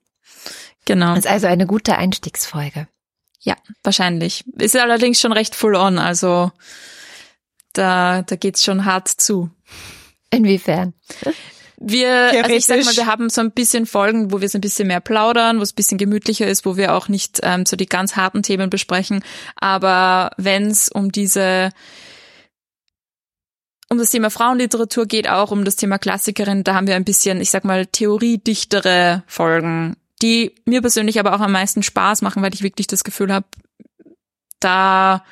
Genau. 0.86 1.16
Das 1.16 1.26
ist 1.26 1.32
also 1.32 1.48
eine 1.48 1.68
gute 1.68 1.98
Einstiegsfolge. 1.98 2.88
Ja, 3.42 3.58
wahrscheinlich. 3.84 4.46
Ist 4.58 4.78
allerdings 4.78 5.20
schon 5.20 5.34
recht 5.34 5.54
full 5.54 5.76
on, 5.76 6.00
also 6.00 6.54
da, 7.74 8.24
da 8.24 8.36
geht's 8.36 8.64
schon 8.64 8.86
hart 8.86 9.08
zu. 9.08 9.50
Inwiefern? 10.32 10.94
Wir, 11.82 12.44
also 12.44 12.56
ich 12.56 12.66
sag 12.66 12.84
mal, 12.84 12.96
wir 12.96 13.06
haben 13.06 13.30
so 13.30 13.40
ein 13.40 13.52
bisschen 13.52 13.86
Folgen, 13.86 14.32
wo 14.34 14.42
wir 14.42 14.50
so 14.50 14.58
ein 14.58 14.62
bisschen 14.62 14.88
mehr 14.88 15.00
plaudern, 15.00 15.60
wo 15.60 15.64
es 15.64 15.72
ein 15.72 15.76
bisschen 15.76 15.98
gemütlicher 15.98 16.46
ist, 16.46 16.66
wo 16.66 16.76
wir 16.76 16.94
auch 16.94 17.08
nicht 17.08 17.40
ähm, 17.42 17.66
so 17.66 17.78
die 17.78 17.86
ganz 17.86 18.18
harten 18.18 18.44
Themen 18.44 18.70
besprechen. 18.70 19.24
Aber 19.56 20.32
wenn 20.38 20.68
es 20.68 20.90
um 20.90 21.12
diese 21.12 21.72
um 23.92 23.98
das 23.98 24.12
Thema 24.12 24.30
Frauenliteratur 24.30 25.08
geht, 25.08 25.28
auch 25.28 25.52
um 25.52 25.66
das 25.66 25.76
Thema 25.76 25.98
Klassikerin, 25.98 26.64
da 26.64 26.76
haben 26.76 26.86
wir 26.86 26.96
ein 26.96 27.06
bisschen, 27.06 27.42
ich 27.42 27.50
sag 27.50 27.64
mal, 27.64 27.88
theoriedichtere 27.88 29.24
Folgen, 29.26 29.96
die 30.22 30.54
mir 30.66 30.82
persönlich 30.82 31.20
aber 31.20 31.34
auch 31.34 31.40
am 31.40 31.52
meisten 31.52 31.82
Spaß 31.82 32.22
machen, 32.22 32.44
weil 32.44 32.54
ich 32.54 32.62
wirklich 32.62 32.86
das 32.86 33.04
Gefühl 33.04 33.34
habe, 33.34 33.48
da 34.60 35.24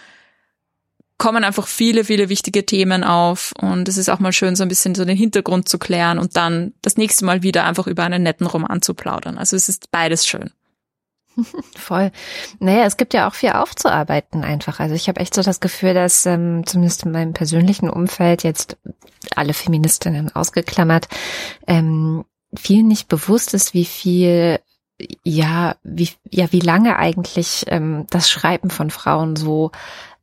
kommen 1.18 1.44
einfach 1.44 1.68
viele, 1.68 2.04
viele 2.04 2.30
wichtige 2.30 2.66
Themen 2.66 3.04
auf 3.04 3.54
und 3.60 3.88
es 3.90 3.98
ist 3.98 4.10
auch 4.10 4.20
mal 4.20 4.34
schön, 4.34 4.56
so 4.56 4.64
ein 4.64 4.70
bisschen 4.70 4.94
so 4.94 5.04
den 5.04 5.18
Hintergrund 5.18 5.68
zu 5.68 5.80
klären 5.80 6.20
und 6.20 6.38
dann 6.38 6.74
das 6.82 6.98
nächste 6.98 7.26
Mal 7.26 7.44
wieder 7.44 7.66
einfach 7.66 7.88
über 7.88 8.04
einen 8.04 8.24
netten 8.24 8.46
Roman 8.46 8.82
zu 8.82 8.94
plaudern. 8.94 9.38
Also 9.38 9.56
es 9.56 9.68
ist 9.68 9.90
beides 9.92 10.28
schön. 10.28 10.52
Voll. 11.76 12.12
Naja, 12.60 12.86
es 12.86 12.98
gibt 12.98 13.14
ja 13.14 13.28
auch 13.28 13.34
viel 13.34 13.52
aufzuarbeiten 13.52 14.44
einfach. 14.44 14.80
Also 14.80 14.96
ich 14.96 15.08
habe 15.08 15.20
echt 15.20 15.34
so 15.34 15.42
das 15.42 15.60
Gefühl, 15.60 15.94
dass 15.94 16.26
ähm, 16.26 16.66
zumindest 16.66 17.04
in 17.04 17.12
meinem 17.12 17.34
persönlichen 17.34 17.90
Umfeld 17.90 18.44
jetzt 18.44 18.78
alle 19.36 19.54
Feministinnen 19.54 20.36
ausgeklammert, 20.36 21.08
ähm, 21.68 22.26
viel 22.56 22.84
nicht 22.84 23.08
bewusst 23.08 23.54
ist, 23.54 23.74
wie 23.74 23.86
viel 23.86 24.60
ja, 25.24 25.76
wie, 25.84 26.10
ja, 26.30 26.52
wie 26.52 26.60
lange 26.60 26.98
eigentlich 26.98 27.66
ähm, 27.68 28.08
das 28.10 28.32
Schreiben 28.32 28.72
von 28.72 28.90
Frauen 28.90 29.36
so 29.36 29.72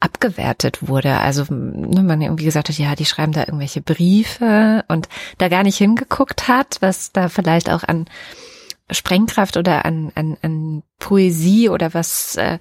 abgewertet 0.04 0.86
wurde. 0.86 1.18
Also 1.18 1.46
ne, 1.48 2.02
man 2.02 2.20
irgendwie 2.20 2.44
gesagt 2.44 2.68
hat, 2.68 2.78
ja, 2.78 2.94
die 2.94 3.06
schreiben 3.06 3.32
da 3.32 3.40
irgendwelche 3.40 3.80
Briefe 3.80 4.84
und 4.88 5.08
da 5.38 5.48
gar 5.48 5.62
nicht 5.62 5.78
hingeguckt 5.78 6.46
hat, 6.46 6.76
was 6.80 7.10
da 7.12 7.28
vielleicht 7.28 7.70
auch 7.70 7.82
an 7.84 8.04
Sprengkraft 8.90 9.56
oder 9.56 9.86
an, 9.86 10.12
an, 10.14 10.36
an 10.42 10.82
Poesie 10.98 11.70
oder 11.70 11.94
was 11.94 12.36
äh, 12.36 12.58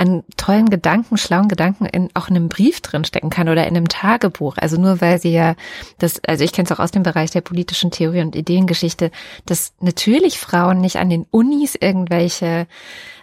an 0.00 0.24
tollen 0.36 0.70
Gedanken, 0.70 1.16
schlauen 1.16 1.46
Gedanken 1.46 1.84
in 1.84 2.08
auch 2.14 2.28
in 2.28 2.36
einem 2.36 2.48
Brief 2.48 2.80
drinstecken 2.80 3.30
kann 3.30 3.48
oder 3.48 3.66
in 3.68 3.76
einem 3.76 3.86
Tagebuch. 3.86 4.56
Also 4.56 4.80
nur 4.80 5.00
weil 5.00 5.20
sie 5.20 5.30
ja 5.30 5.54
das, 5.98 6.20
also 6.26 6.42
ich 6.42 6.52
kenne 6.52 6.66
es 6.66 6.72
auch 6.72 6.82
aus 6.82 6.90
dem 6.90 7.02
Bereich 7.04 7.30
der 7.30 7.42
politischen 7.42 7.90
Theorie 7.90 8.22
und 8.22 8.34
Ideengeschichte, 8.34 9.12
dass 9.46 9.74
natürlich 9.78 10.38
Frauen 10.38 10.80
nicht 10.80 10.96
an 10.96 11.10
den 11.10 11.26
Unis 11.30 11.76
irgendwelche 11.78 12.66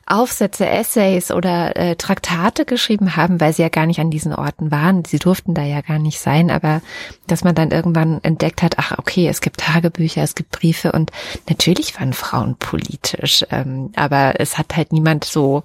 Aufsätze, 0.08 0.66
Essays 0.66 1.32
oder 1.32 1.76
äh, 1.76 1.96
Traktate 1.96 2.66
geschrieben 2.66 3.16
haben, 3.16 3.42
weil 3.42 3.54
sie 3.54 3.62
ja 3.62 3.70
gar 3.70 3.86
nicht 3.86 4.00
an 4.00 4.10
diesen 4.10 4.34
Orten 4.34 4.72
waren. 4.72 5.04
Sie 5.06 5.20
durften 5.20 5.54
da 5.54 5.64
ja 5.64 5.82
gar 5.82 6.00
nicht 6.00 6.20
sein, 6.20 6.50
aber 6.50 6.82
dass 7.28 7.44
man 7.44 7.56
dann 7.56 7.72
irgendwann 7.72 8.24
entdeckt 8.24 8.64
hat, 8.64 8.76
ach 8.78 8.98
okay, 8.98 9.28
es 9.28 9.42
gibt 9.42 9.60
Tagebücher, 9.60 10.24
es 10.24 10.36
gibt 10.36 10.52
Briefe 10.52 10.94
und 10.94 11.12
natürlich 11.50 12.00
waren 12.00 12.14
Frauen 12.14 12.56
politisch, 12.58 13.46
ähm, 13.52 13.92
aber 13.96 14.40
es 14.40 14.58
hat 14.58 14.76
halt 14.78 14.94
niemand 14.94 15.26
so 15.26 15.64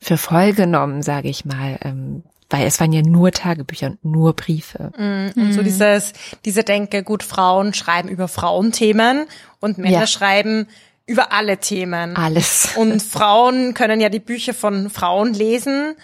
für 0.00 0.16
voll 0.16 0.52
genommen, 0.52 1.02
sage 1.02 1.28
ich 1.28 1.44
mal. 1.44 1.78
Ähm, 1.82 2.22
weil 2.50 2.66
es 2.66 2.78
waren 2.78 2.92
ja 2.92 3.02
nur 3.02 3.32
Tagebücher 3.32 3.88
und 3.88 4.04
nur 4.04 4.34
Briefe. 4.34 4.92
Mm, 4.96 5.40
und 5.40 5.52
so 5.54 5.60
mhm. 5.60 5.64
dieses, 5.64 6.12
diese 6.44 6.62
Denke, 6.62 7.02
gut, 7.02 7.22
Frauen 7.22 7.74
schreiben 7.74 8.08
über 8.08 8.28
Frauenthemen 8.28 9.26
und 9.60 9.78
Männer 9.78 10.00
ja. 10.00 10.06
schreiben 10.06 10.68
über 11.06 11.32
alle 11.32 11.58
Themen. 11.58 12.16
Alles. 12.16 12.70
Und 12.76 13.02
Frauen 13.02 13.74
können 13.74 14.00
ja 14.00 14.08
die 14.08 14.20
Bücher 14.20 14.54
von 14.54 14.90
Frauen 14.90 15.34
lesen 15.34 15.96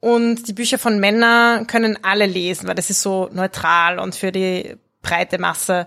und 0.00 0.48
die 0.48 0.52
Bücher 0.52 0.78
von 0.78 0.98
Männern 0.98 1.66
können 1.66 1.98
alle 2.02 2.26
lesen, 2.26 2.66
weil 2.66 2.74
das 2.74 2.90
ist 2.90 3.02
so 3.02 3.28
neutral 3.32 3.98
und 3.98 4.14
für 4.14 4.32
die 4.32 4.76
breite 5.02 5.38
Masse. 5.38 5.86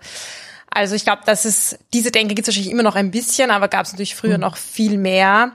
Also 0.69 0.95
ich 0.95 1.03
glaube, 1.03 1.21
dass 1.25 1.45
es 1.45 1.77
diese 1.93 2.11
Denke 2.11 2.35
gibt 2.35 2.47
es 2.47 2.51
wahrscheinlich 2.51 2.71
immer 2.71 2.83
noch 2.83 2.95
ein 2.95 3.11
bisschen, 3.11 3.51
aber 3.51 3.67
gab 3.67 3.85
es 3.85 3.91
natürlich 3.91 4.15
früher 4.15 4.37
mhm. 4.37 4.41
noch 4.41 4.57
viel 4.57 4.97
mehr. 4.97 5.53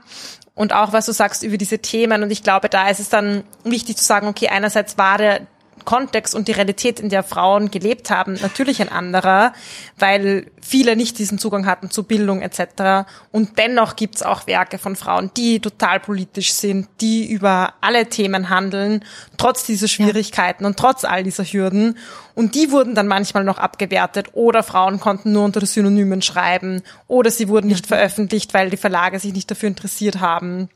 Und 0.54 0.72
auch 0.72 0.92
was 0.92 1.06
du 1.06 1.12
sagst 1.12 1.44
über 1.44 1.56
diese 1.56 1.78
Themen. 1.78 2.22
Und 2.22 2.30
ich 2.30 2.42
glaube, 2.42 2.68
da 2.68 2.88
ist 2.88 3.00
es 3.00 3.08
dann 3.08 3.44
wichtig 3.64 3.96
zu 3.96 4.04
sagen, 4.04 4.26
okay, 4.26 4.48
einerseits 4.48 4.98
war 4.98 5.18
der 5.18 5.46
Kontext 5.88 6.34
und 6.34 6.48
die 6.48 6.52
Realität, 6.52 7.00
in 7.00 7.08
der 7.08 7.22
Frauen 7.22 7.70
gelebt 7.70 8.10
haben, 8.10 8.34
natürlich 8.42 8.82
ein 8.82 8.92
anderer, 8.92 9.54
weil 9.98 10.50
viele 10.60 10.96
nicht 10.96 11.18
diesen 11.18 11.38
Zugang 11.38 11.64
hatten 11.64 11.90
zu 11.90 12.02
Bildung 12.02 12.42
etc. 12.42 13.08
Und 13.32 13.56
dennoch 13.56 13.96
gibt's 13.96 14.22
auch 14.22 14.46
Werke 14.46 14.76
von 14.76 14.96
Frauen, 14.96 15.30
die 15.34 15.60
total 15.60 15.98
politisch 15.98 16.52
sind, 16.52 16.88
die 17.00 17.26
über 17.26 17.72
alle 17.80 18.06
Themen 18.10 18.50
handeln, 18.50 19.02
trotz 19.38 19.64
dieser 19.64 19.88
Schwierigkeiten 19.88 20.64
ja. 20.64 20.68
und 20.68 20.78
trotz 20.78 21.06
all 21.06 21.22
dieser 21.22 21.44
Hürden. 21.44 21.96
Und 22.34 22.54
die 22.54 22.70
wurden 22.70 22.94
dann 22.94 23.08
manchmal 23.08 23.44
noch 23.44 23.56
abgewertet 23.56 24.26
oder 24.34 24.62
Frauen 24.62 25.00
konnten 25.00 25.32
nur 25.32 25.46
unter 25.46 25.64
Synonymen 25.64 26.20
schreiben 26.20 26.82
oder 27.06 27.30
sie 27.30 27.48
wurden 27.48 27.68
nicht 27.68 27.86
veröffentlicht, 27.86 28.52
weil 28.52 28.68
die 28.68 28.76
Verlage 28.76 29.18
sich 29.18 29.32
nicht 29.32 29.50
dafür 29.50 29.70
interessiert 29.70 30.20
haben. 30.20 30.68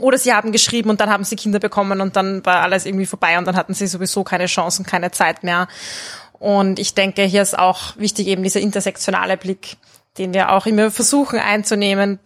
Oder 0.00 0.18
sie 0.18 0.32
haben 0.32 0.52
geschrieben 0.52 0.90
und 0.90 1.00
dann 1.00 1.10
haben 1.10 1.24
sie 1.24 1.36
Kinder 1.36 1.58
bekommen 1.58 2.00
und 2.00 2.16
dann 2.16 2.44
war 2.44 2.62
alles 2.62 2.86
irgendwie 2.86 3.06
vorbei 3.06 3.38
und 3.38 3.46
dann 3.46 3.56
hatten 3.56 3.74
sie 3.74 3.86
sowieso 3.86 4.24
keine 4.24 4.46
Chancen, 4.46 4.84
keine 4.84 5.10
Zeit 5.10 5.42
mehr. 5.42 5.68
Und 6.32 6.78
ich 6.78 6.94
denke, 6.94 7.22
hier 7.22 7.42
ist 7.42 7.58
auch 7.58 7.96
wichtig 7.96 8.26
eben 8.26 8.42
dieser 8.42 8.60
intersektionale 8.60 9.36
Blick, 9.36 9.76
den 10.18 10.34
wir 10.34 10.52
auch 10.52 10.66
immer 10.66 10.90
versuchen 10.90 11.38
einzunehmen, 11.38 12.18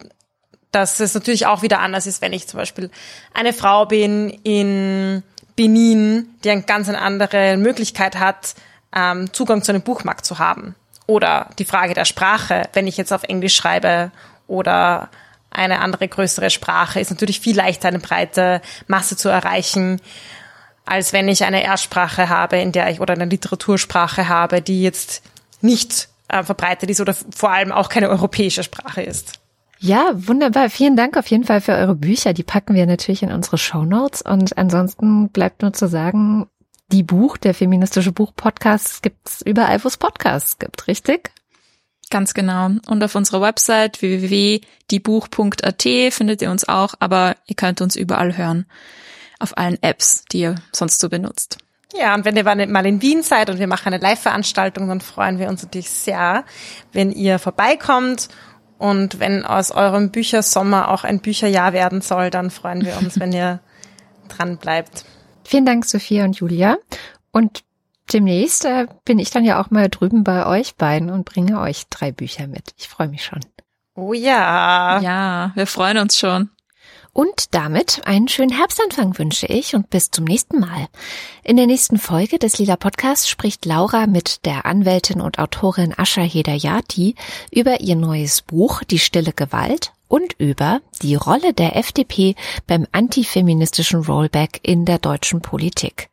dass 0.73 1.01
es 1.01 1.15
natürlich 1.15 1.47
auch 1.47 1.63
wieder 1.63 1.81
anders 1.81 2.07
ist, 2.07 2.21
wenn 2.21 2.33
ich 2.33 2.47
zum 2.47 2.59
Beispiel 2.59 2.91
eine 3.33 3.53
Frau 3.53 3.87
bin 3.87 4.31
in 4.43 5.23
Benin, 5.57 6.29
die 6.45 6.51
eine 6.51 6.63
ganz 6.63 6.89
andere 6.89 7.57
Möglichkeit 7.57 8.19
hat, 8.19 8.55
ähm, 8.95 9.33
Zugang 9.33 9.63
zu 9.63 9.73
einem 9.73 9.83
Buchmarkt 9.83 10.25
zu 10.25 10.39
haben. 10.39 10.75
Oder 11.07 11.49
die 11.59 11.65
Frage 11.65 11.95
der 11.95 12.05
Sprache, 12.05 12.69
wenn 12.75 12.87
ich 12.87 12.97
jetzt 12.97 13.13
auf 13.13 13.25
Englisch 13.25 13.57
schreibe 13.57 14.11
oder 14.47 15.09
eine 15.51 15.81
andere 15.81 16.09
größere 16.09 16.51
Sprache, 16.51 17.01
ist 17.01 17.11
natürlich 17.11 17.41
viel 17.41 17.57
leichter 17.57 17.89
eine 17.89 17.99
breite 17.99 18.61
Masse 18.87 19.17
zu 19.17 19.29
erreichen, 19.29 20.01
als 20.85 21.13
wenn 21.13 21.29
ich 21.29 21.45
eine 21.45 21.63
Erstsprache 21.63 22.29
habe, 22.29 22.59
in 22.59 22.73
der 22.73 22.91
ich 22.91 23.01
oder 23.01 23.15
eine 23.15 23.27
Literatursprache 23.27 24.29
habe, 24.29 24.63
die 24.63 24.83
jetzt 24.83 25.23
nicht 25.61 26.09
äh, 26.29 26.43
verbreitet 26.43 26.91
ist 26.91 27.01
oder 27.01 27.15
vor 27.15 27.51
allem 27.51 27.73
auch 27.73 27.89
keine 27.89 28.09
europäische 28.09 28.63
Sprache 28.63 29.03
ist. 29.03 29.39
Ja, 29.81 30.11
wunderbar. 30.15 30.71
Vielen 30.71 30.97
Dank 30.97 31.17
auf 31.17 31.29
jeden 31.29 31.45
Fall 31.45 31.61
für 31.61 31.73
eure 31.73 31.95
Bücher. 31.95 32.33
Die 32.33 32.43
packen 32.43 32.75
wir 32.75 32.87
natürlich 32.87 33.23
in 33.23 33.33
unsere 33.33 33.59
Show 33.59 33.85
Notes. 33.85 34.23
Und 34.23 34.59
ansonsten 34.59 35.29
bleibt 35.29 35.63
nur 35.63 35.73
zu 35.73 35.87
sagen, 35.87 36.49
die 36.91 37.05
Buch, 37.05 37.37
der 37.37 37.55
feministische 37.55 38.13
Buch-Podcast, 38.13 39.03
gibt's 39.03 39.43
überall, 39.43 39.83
wo 39.85 39.89
es 39.89 39.97
Podcasts 39.97 40.59
gibt, 40.59 40.89
richtig? 40.89 41.31
Ganz 42.11 42.35
genau. 42.35 42.71
Und 42.87 43.05
auf 43.05 43.15
unserer 43.15 43.41
Website 43.43 44.01
www.diebuch.at 44.01 45.83
findet 46.11 46.43
ihr 46.43 46.51
uns 46.51 46.69
auch, 46.69 46.95
aber 47.01 47.37
ihr 47.47 47.57
könnt 47.57 47.81
uns 47.81 47.97
überall 47.97 48.37
hören. 48.37 48.67
Auf 49.39 49.57
allen 49.57 49.81
Apps, 49.83 50.25
die 50.33 50.41
ihr 50.41 50.57
sonst 50.73 51.01
so 51.01 51.09
benutzt. 51.09 51.59
Ja, 51.95 52.15
und 52.15 52.25
wenn 52.25 52.37
ihr 52.37 52.45
mal 52.45 52.87
in 52.87 53.03
Wien 53.03 53.23
seid 53.23 53.51
und 53.51 53.59
wir 53.59 53.67
machen 53.67 53.93
eine 53.93 54.03
Live-Veranstaltung, 54.03 54.89
dann 54.89 55.01
freuen 55.01 55.39
wir 55.39 55.49
uns 55.49 55.63
natürlich 55.63 55.91
sehr, 55.91 56.45
wenn 56.93 57.13
ihr 57.13 57.39
vorbeikommt. 57.39 58.29
Und 58.79 59.19
wenn 59.21 59.45
aus 59.45 59.71
eurem 59.73 60.11
Büchersommer 60.11 60.91
auch 60.91 61.05
ein 61.05 61.21
Bücherjahr 61.21 61.73
werden 61.73 62.01
soll, 62.01 62.31
dann 62.31 62.51
freuen 62.51 62.85
wir 62.85 62.97
uns, 62.99 63.19
wenn 63.21 63.33
ihr 63.33 63.61
dran 64.29 64.59
bleibt. 64.59 65.05
Vielen 65.45 65.67
Dank, 65.67 65.85
Sophia 65.87 66.25
und 66.25 66.37
Julia. 66.37 66.77
Und 67.33 67.65
demnächst 68.13 68.65
äh, 68.65 68.87
bin 69.05 69.19
ich 69.19 69.31
dann 69.31 69.45
ja 69.45 69.61
auch 69.61 69.71
mal 69.71 69.89
drüben 69.89 70.25
bei 70.25 70.47
euch 70.47 70.77
beiden 70.77 71.11
und 71.11 71.25
bringe 71.25 71.61
euch 71.61 71.87
drei 71.91 72.13
Bücher 72.13 72.47
mit. 72.47 72.75
Ich 72.77 72.89
freue 72.89 73.09
mich 73.09 73.25
schon. 73.25 73.41
Oh 73.95 74.13
ja. 74.13 75.01
Ja, 75.01 75.53
wir 75.55 75.67
freuen 75.67 75.99
uns 75.99 76.19
schon. 76.19 76.51
Und 77.13 77.53
damit 77.55 78.03
einen 78.07 78.29
schönen 78.29 78.57
Herbstanfang 78.57 79.19
wünsche 79.19 79.47
ich 79.47 79.75
und 79.75 79.91
bis 79.91 80.13
zum 80.13 80.25
nächsten 80.25 80.61
Mal. 80.61 80.87
In 81.43 81.57
der 81.57 81.67
nächsten 81.67 81.99
Folge 81.99 82.39
des 82.39 82.59
Lila 82.59 82.77
Podcasts 82.77 83.29
spricht 83.29 83.65
Laura 83.65 84.07
mit 84.07 84.45
der 84.45 84.67
Anwältin 84.67 85.21
und 85.21 85.41
Autorin 85.41 85.93
Asha 85.97 86.21
Hedayati 86.21 87.17
über 87.51 87.81
ihr 87.81 87.97
neues 87.97 88.43
Buch 88.43 88.85
Die 88.85 89.01
stille 89.01 89.33
Gewalt 89.33 89.93
und 90.09 90.35
über 90.39 90.81
die 91.03 91.15
Rolle 91.15 91.55
der 91.55 91.77
FDP 91.77 92.35
beim 92.67 92.87
antifeministischen 92.91 94.05
Rollback 94.05 94.61
in 94.63 94.85
der 94.85 94.99
deutschen 94.99 95.41
Politik. 95.43 96.09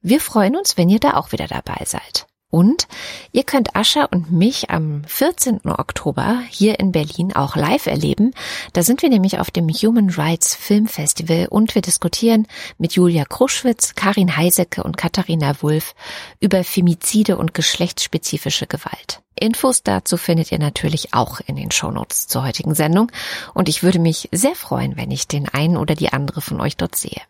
Wir 0.00 0.20
freuen 0.20 0.54
uns, 0.54 0.76
wenn 0.76 0.88
ihr 0.88 1.00
da 1.00 1.14
auch 1.14 1.32
wieder 1.32 1.48
dabei 1.48 1.84
seid. 1.84 2.27
Und 2.50 2.88
ihr 3.32 3.44
könnt 3.44 3.76
Ascha 3.76 4.04
und 4.04 4.32
mich 4.32 4.70
am 4.70 5.04
14. 5.04 5.66
Oktober 5.66 6.42
hier 6.48 6.80
in 6.80 6.92
Berlin 6.92 7.34
auch 7.34 7.56
live 7.56 7.86
erleben. 7.86 8.32
Da 8.72 8.82
sind 8.82 9.02
wir 9.02 9.10
nämlich 9.10 9.38
auf 9.38 9.50
dem 9.50 9.68
Human 9.68 10.08
Rights 10.08 10.54
Film 10.54 10.86
Festival 10.86 11.48
und 11.50 11.74
wir 11.74 11.82
diskutieren 11.82 12.46
mit 12.78 12.94
Julia 12.94 13.26
Kruschwitz, 13.26 13.94
Karin 13.94 14.34
Heisecke 14.34 14.82
und 14.82 14.96
Katharina 14.96 15.60
Wulff 15.60 15.94
über 16.40 16.64
Femizide 16.64 17.36
und 17.36 17.52
geschlechtsspezifische 17.52 18.66
Gewalt. 18.66 19.20
Infos 19.38 19.82
dazu 19.82 20.16
findet 20.16 20.50
ihr 20.50 20.58
natürlich 20.58 21.12
auch 21.12 21.40
in 21.46 21.56
den 21.56 21.70
Shownotes 21.70 22.28
zur 22.28 22.44
heutigen 22.44 22.74
Sendung 22.74 23.12
und 23.52 23.68
ich 23.68 23.82
würde 23.82 23.98
mich 23.98 24.30
sehr 24.32 24.54
freuen, 24.54 24.96
wenn 24.96 25.10
ich 25.10 25.28
den 25.28 25.48
einen 25.50 25.76
oder 25.76 25.94
die 25.94 26.14
andere 26.14 26.40
von 26.40 26.62
euch 26.62 26.78
dort 26.78 26.96
sehe. 26.96 27.20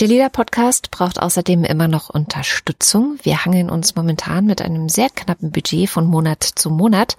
Der 0.00 0.08
Lila 0.08 0.28
Podcast 0.28 0.90
braucht 0.90 1.22
außerdem 1.22 1.62
immer 1.62 1.86
noch 1.86 2.10
Unterstützung. 2.10 3.16
Wir 3.22 3.44
hangeln 3.44 3.70
uns 3.70 3.94
momentan 3.94 4.44
mit 4.44 4.60
einem 4.60 4.88
sehr 4.88 5.08
knappen 5.08 5.52
Budget 5.52 5.88
von 5.88 6.04
Monat 6.04 6.42
zu 6.42 6.68
Monat. 6.70 7.16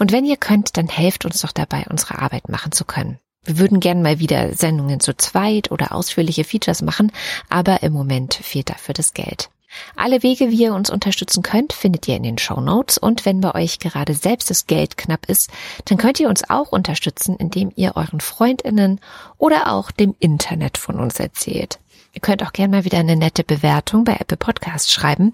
Und 0.00 0.10
wenn 0.10 0.24
ihr 0.24 0.36
könnt, 0.36 0.76
dann 0.76 0.88
helft 0.88 1.24
uns 1.24 1.42
doch 1.42 1.52
dabei, 1.52 1.84
unsere 1.88 2.18
Arbeit 2.18 2.48
machen 2.48 2.72
zu 2.72 2.84
können. 2.84 3.20
Wir 3.44 3.58
würden 3.58 3.78
gern 3.78 4.02
mal 4.02 4.18
wieder 4.18 4.54
Sendungen 4.54 4.98
zu 4.98 5.16
zweit 5.16 5.70
oder 5.70 5.92
ausführliche 5.92 6.42
Features 6.42 6.82
machen, 6.82 7.12
aber 7.48 7.84
im 7.84 7.92
Moment 7.92 8.34
fehlt 8.34 8.70
dafür 8.70 8.92
das 8.92 9.14
Geld. 9.14 9.48
Alle 9.94 10.24
Wege, 10.24 10.50
wie 10.50 10.64
ihr 10.64 10.74
uns 10.74 10.90
unterstützen 10.90 11.44
könnt, 11.44 11.72
findet 11.72 12.08
ihr 12.08 12.16
in 12.16 12.24
den 12.24 12.38
Show 12.38 12.60
Notes. 12.60 12.98
Und 12.98 13.24
wenn 13.24 13.40
bei 13.40 13.54
euch 13.54 13.78
gerade 13.78 14.14
selbst 14.14 14.50
das 14.50 14.66
Geld 14.66 14.96
knapp 14.96 15.28
ist, 15.28 15.50
dann 15.84 15.98
könnt 15.98 16.18
ihr 16.18 16.28
uns 16.28 16.48
auch 16.48 16.72
unterstützen, 16.72 17.36
indem 17.36 17.72
ihr 17.76 17.96
euren 17.96 18.20
Freundinnen 18.20 19.00
oder 19.38 19.72
auch 19.72 19.92
dem 19.92 20.16
Internet 20.18 20.78
von 20.78 20.98
uns 20.98 21.20
erzählt. 21.20 21.78
Ihr 22.16 22.22
könnt 22.22 22.42
auch 22.42 22.54
gerne 22.54 22.78
mal 22.78 22.84
wieder 22.86 22.96
eine 22.96 23.14
nette 23.14 23.44
Bewertung 23.44 24.04
bei 24.04 24.16
Apple 24.18 24.38
Podcasts 24.38 24.90
schreiben. 24.90 25.32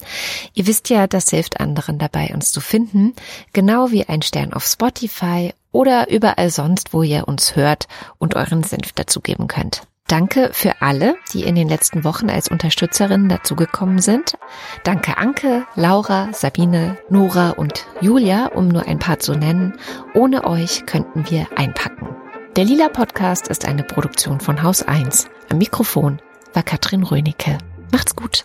Ihr 0.52 0.66
wisst 0.66 0.90
ja, 0.90 1.06
das 1.06 1.30
hilft 1.30 1.60
anderen 1.60 1.96
dabei, 1.96 2.32
uns 2.34 2.50
zu 2.50 2.60
finden, 2.60 3.14
genau 3.52 3.92
wie 3.92 4.08
ein 4.08 4.20
Stern 4.20 4.52
auf 4.52 4.64
Spotify 4.64 5.54
oder 5.70 6.10
überall 6.10 6.50
sonst, 6.50 6.92
wo 6.92 7.04
ihr 7.04 7.28
uns 7.28 7.54
hört 7.54 7.86
und 8.18 8.34
euren 8.34 8.64
Senf 8.64 8.90
dazugeben 8.94 9.46
könnt. 9.46 9.82
Danke 10.08 10.50
für 10.52 10.82
alle, 10.82 11.14
die 11.32 11.44
in 11.44 11.54
den 11.54 11.68
letzten 11.68 12.02
Wochen 12.02 12.28
als 12.28 12.48
Unterstützerinnen 12.48 13.28
dazugekommen 13.28 14.00
sind. 14.00 14.36
Danke 14.82 15.18
Anke, 15.18 15.64
Laura, 15.76 16.30
Sabine, 16.32 16.98
Nora 17.08 17.50
und 17.50 17.86
Julia, 18.00 18.46
um 18.46 18.66
nur 18.66 18.88
ein 18.88 18.98
paar 18.98 19.20
zu 19.20 19.34
nennen. 19.34 19.74
Ohne 20.14 20.42
euch 20.44 20.84
könnten 20.84 21.30
wir 21.30 21.46
einpacken. 21.54 22.08
Der 22.56 22.64
Lila 22.64 22.88
Podcast 22.88 23.46
ist 23.46 23.66
eine 23.66 23.84
Produktion 23.84 24.40
von 24.40 24.64
Haus 24.64 24.82
1. 24.82 25.28
Am 25.48 25.58
Mikrofon 25.58 26.20
war 26.54 26.62
Katrin 26.62 27.02
Rönecke. 27.02 27.58
Macht's 27.92 28.16
gut. 28.16 28.44